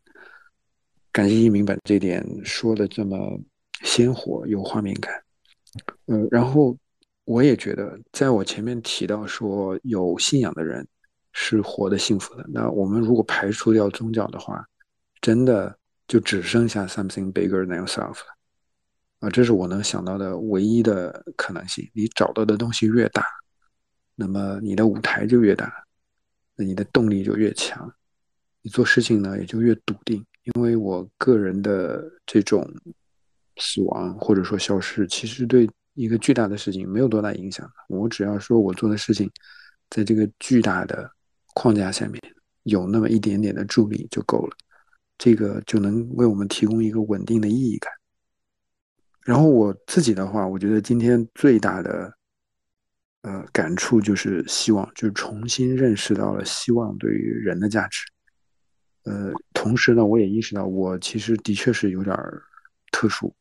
[1.12, 3.40] 感谢一鸣把这点说的这么
[3.84, 5.14] 鲜活、有画面感。
[6.06, 6.76] 嗯，然后
[7.26, 10.84] 我也觉得，在我前面提到说有信仰的人
[11.32, 12.44] 是活得幸福的。
[12.48, 14.66] 那我们如果排除掉宗教的话，
[15.20, 18.33] 真的就只剩下 something bigger than yourself 了。
[19.20, 21.88] 啊，这是我能想到的唯一的可能性。
[21.94, 23.24] 你找到的东西越大，
[24.14, 25.72] 那么你的舞台就越大，
[26.56, 27.90] 那你的动力就越强，
[28.62, 30.24] 你做事情呢也就越笃定。
[30.42, 32.70] 因为我个人的这种
[33.56, 37.66] 死亡或者说消失，其实对一个巨大的事情没有多大影响。
[37.88, 39.30] 我只要说我做的事情，
[39.88, 41.10] 在这个巨大的
[41.54, 42.20] 框架下面
[42.64, 44.56] 有那么一点点的助力就够了，
[45.16, 47.90] 这个就能为我们提供一个稳定的意义感。
[49.24, 52.12] 然后我自己的话，我觉得今天最大的
[53.22, 58.04] 呃感触就是希望，就是重新认识到了希望对于人的价值。
[59.04, 62.14] 呃，同时呢，我也意识到我其实的确是有点
[62.92, 63.34] 特殊，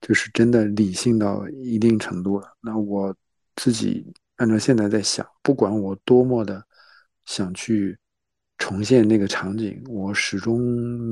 [0.00, 2.48] 就是真的理性到一定程度了。
[2.60, 3.14] 那我
[3.56, 4.06] 自己
[4.36, 6.64] 按照现在在想，不管我多么的
[7.26, 7.96] 想去
[8.58, 10.60] 重现那个场景，我始终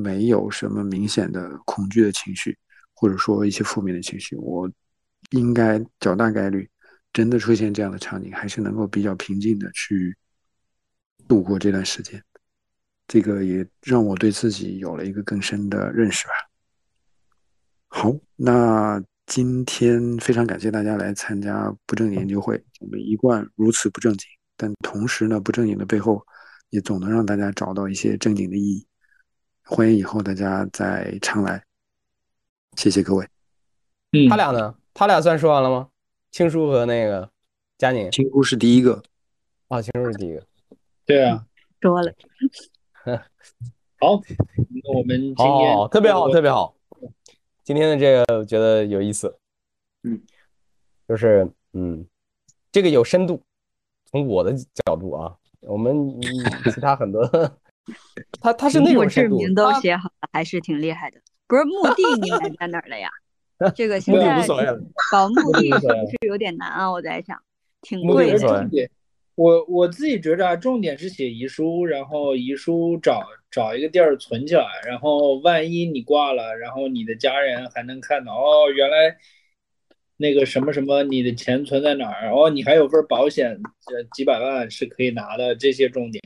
[0.02, 2.56] 没有什么明显的恐惧的情绪。
[3.00, 4.70] 或者说一些负面的情绪，我
[5.30, 6.68] 应该较大概率
[7.14, 10.14] 真的出现这样的场景，还是能够比较平静的去
[11.26, 12.22] 度过这段时间。
[13.08, 16.32] 这个也让我对自己有了一个更深的认识吧。
[17.88, 22.62] 好，那今天非常感谢大家来参加不正经研究会。
[22.80, 24.28] 我们一贯如此不正经，
[24.58, 26.22] 但同时呢，不正经的背后
[26.68, 28.86] 也总能让大家找到一些正经的意义。
[29.64, 31.64] 欢迎以后大家再常来。
[32.76, 33.26] 谢谢各位。
[34.12, 34.74] 嗯，他俩呢？
[34.94, 35.88] 他俩算说完了吗？
[36.30, 37.30] 青叔和那个
[37.78, 38.10] 佳宁。
[38.10, 39.02] 青叔是第一个。
[39.68, 40.42] 啊，青叔是第一个。
[41.06, 41.44] 对啊，
[41.80, 42.12] 说了。
[44.00, 44.20] 好，
[44.56, 46.74] 那我们今天特别好，特别好。
[47.64, 49.38] 今天的这个我觉得有意思。
[50.02, 50.20] 嗯，
[51.06, 52.06] 就是嗯，
[52.72, 53.42] 这个有深度。
[54.06, 54.52] 从我的
[54.84, 56.20] 角度啊，我们
[56.72, 57.22] 其他很多，
[58.40, 59.36] 他他是那种深度。
[59.36, 61.20] 名都写好了，还是挺厉害的。
[61.50, 63.10] 不是墓地，你买在哪儿了呀？
[63.74, 64.46] 这个现在
[65.10, 66.88] 搞墓地是不是有点难啊？
[66.90, 67.36] 我在想，
[67.82, 68.68] 挺贵的。
[69.34, 79.16] 我我自己觉着啊，重点是写遗书，然后遗书找找一个地儿存起来，然后万一你挂了，然后你的家人还能看到哦，原来
[80.18, 82.30] 那个什么什么，你的钱存在哪儿？
[82.32, 85.56] 哦，你还有份保险，这几百万是可以拿的。
[85.56, 86.22] 这些重点。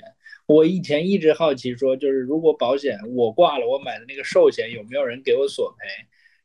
[0.47, 5.87] 我以前一直好奇，说就是如果保险我挂了，我买的那个寿险有没有人给我索赔？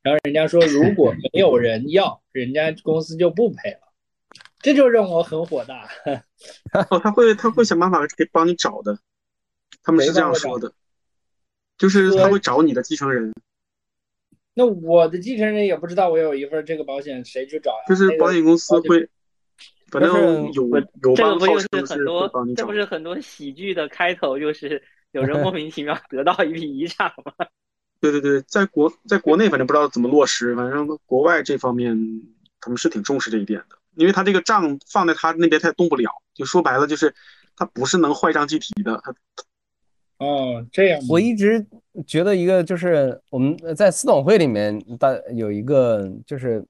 [0.01, 3.79] 然后人家说如果 没有人要，人家公司就不赔了，
[4.61, 5.89] 这就让我很火大。
[6.89, 8.97] 哦，他会他会想办法给帮你找的，
[9.83, 10.73] 他们是这样说的，
[11.77, 13.33] 就是他会找你的继承人。
[14.53, 17.83] 那我的继承人也不知道我有一份这个保险，谁去找呀？
[17.89, 19.09] 就是保险公司会。
[19.91, 27.33] 反正有有这个不就是很多，这不是很多喜剧的开头，就是有人莫 名其妙得到一笔遗产吗？
[28.01, 31.97] 对对对，在国在国内反正不知道怎么落实，反正国外这方面
[32.61, 37.13] 他们是挺重视这一点的，因为他这个账放在他那边他也动不了，就说白了就是
[37.57, 39.01] 他不是能坏账计提的。
[39.03, 39.13] 他
[40.19, 41.01] 哦，这样。
[41.09, 41.65] 我一直
[42.05, 46.65] 觉得一个就是我们在私董会里面大有一个就是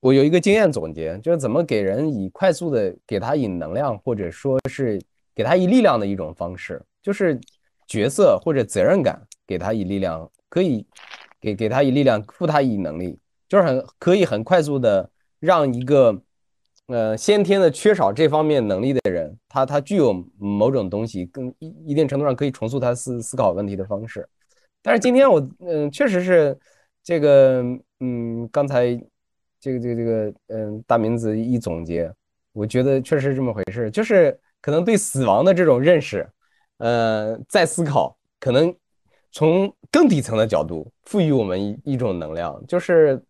[0.00, 5.00] 我有一个经验总结，就是怎么给人以快速的给他以能量，或者说是
[5.34, 7.38] 给他以力量的一种方式，就是
[7.86, 10.30] 角色或者责任感给他以力量。
[10.50, 10.86] 可以
[11.42, 13.18] 给给他以力量，赋他以能力，
[13.50, 15.10] 就是很可以很快速的
[15.40, 16.22] 让一个
[16.86, 24.26] 呃先天的缺少这方面能力的人，他他具有某种东西，更一一定程度上可以重塑他思思考问题的方式。
[24.82, 26.58] 但是今天我嗯，确实是
[27.04, 27.62] 这个
[28.00, 28.98] 嗯，刚才
[29.60, 32.12] 这个这个这个嗯，大名字一总结，
[32.52, 36.28] 我觉得确实是这么回事，就是可能对死亡的这种认识，
[36.78, 38.74] 呃，在思考可能。
[39.30, 43.22] 从更底层的角度赋予我们一一种能量，就是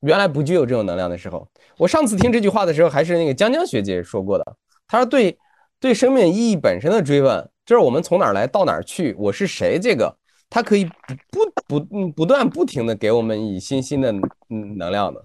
[0.00, 1.48] 原来不具有这种能量的时候。
[1.78, 4.44] 我上次听这句话的时候，还是那个江江学姐说过的。
[4.88, 5.38] 她说：“对
[5.78, 9.78] 对，生命意义本身的追问，就是我们从哪儿来到哪儿去，我是谁？
[9.80, 10.12] 这个
[10.50, 10.84] 它可以
[11.30, 14.12] 不不不不断不停的给我们以新新的
[14.50, 14.76] 嗯。
[14.76, 15.24] 能量的。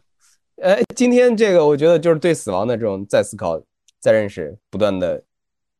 [0.61, 3.61] 哎，今天这个我觉得就是对死亡的这种再思考、
[3.99, 5.23] 再认识，不断的。”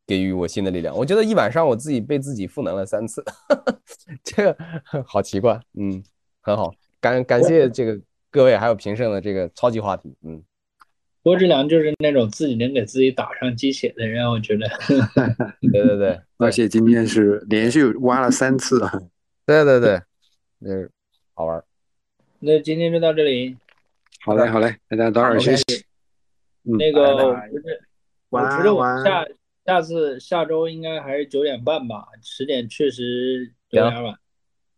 [0.08, 3.24] 给予我新的力量，我觉得一晚上我自己被自己赋能了三次，
[4.26, 4.58] 这个
[5.06, 6.04] 好奇怪，嗯，
[6.42, 7.98] 很好，感感谢这个
[8.30, 10.44] 各位还有平胜的这个超级话题，嗯，
[11.24, 14.68] 郭志良就是那种自己能给自己打上鸡血的人，我觉得，
[15.72, 18.82] 对对对，而且今天是连续挖了三次，
[19.46, 20.02] 对对对，
[20.60, 20.90] 那，
[21.36, 21.64] 好玩，
[22.44, 23.56] 那今天就到这里，
[24.26, 25.86] 好嘞好嘞，大家早点休息，
[26.64, 27.82] 那个不是，
[28.30, 29.26] 我觉得我下。
[29.64, 34.12] 下次下周应该还是九点半吧，十点确实有点晚。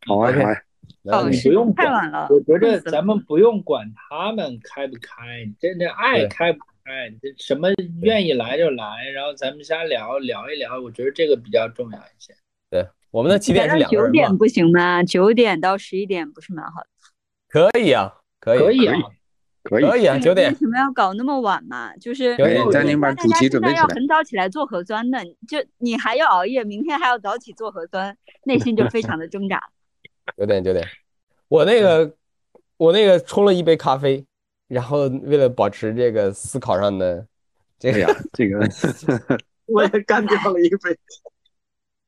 [0.05, 0.29] 好啊，
[1.09, 2.27] 好啊，你不用太晚了。
[2.29, 7.69] 我觉得咱们不用管他们开不开，真的爱开不开，这什么
[8.01, 12.35] 愿意来就来，然后咱们瞎聊聊一聊，我觉得这个比较重要一些。
[12.69, 15.01] 对，我们的起点是两个人九点不行吗？
[15.01, 16.87] 九点到十一点不是蛮好的？
[17.53, 18.95] 可以啊，可以，可以啊。
[19.61, 20.51] 可以，可以啊，九点。
[20.51, 21.95] 为什么要搞那么晚嘛？
[21.97, 22.35] 就是
[22.71, 23.79] 赶紧把主题准备起来。
[23.81, 29.61] 要很早起来做核酸的，就你还要熬夜，明天还要早起做核酸，内心就非常的挣扎。
[30.35, 30.83] 九点，九点。
[31.47, 32.11] 我那个，
[32.77, 34.25] 我那个冲了一杯咖啡，
[34.67, 37.23] 然后为了保持这个思考上的
[37.77, 38.67] 这个呀，这个
[39.67, 40.97] 我也干掉了一杯。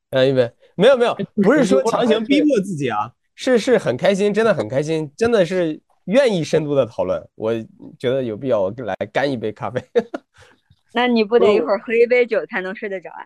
[0.09, 5.81] 呃，一杯没有没有，不是说强行逼迫自己啊，是是很开心，真的很开心，真的是。
[6.05, 7.51] 愿意深度的讨论，我
[7.97, 9.83] 觉得有必要来干一杯咖啡。
[10.93, 13.25] 那你不得一会儿喝一杯酒才能睡得着啊？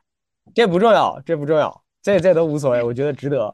[0.56, 3.54] 这不重要，这不重要，这这都无所谓，我觉得值得。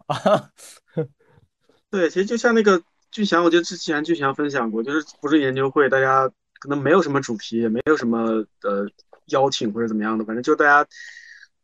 [1.90, 2.80] 对，其实就像那个
[3.10, 6.30] 巨翔，我觉得之前巨翔分享过，就是不是研究会，大家
[6.60, 8.88] 可能没有什么主题，也没有什么呃
[9.30, 10.88] 邀请或者怎么样的，反正就大家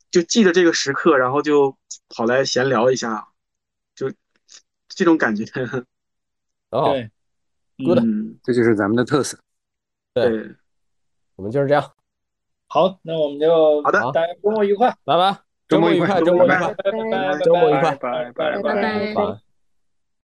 [0.09, 1.77] 就记得这个时刻，然后就
[2.09, 3.30] 跑来闲聊一下，就
[4.95, 5.45] 这种感觉。
[6.69, 6.93] 哦。
[7.83, 7.97] Good，
[8.43, 9.39] 这就是咱们的特色。
[10.13, 10.55] 对，
[11.35, 11.93] 我们就是这样。
[12.67, 15.39] 好，那我们就好的，大家周末愉快，拜拜。
[15.67, 19.50] 周末愉快，周末愉快，拜拜，周末愉快，拜拜，拜拜。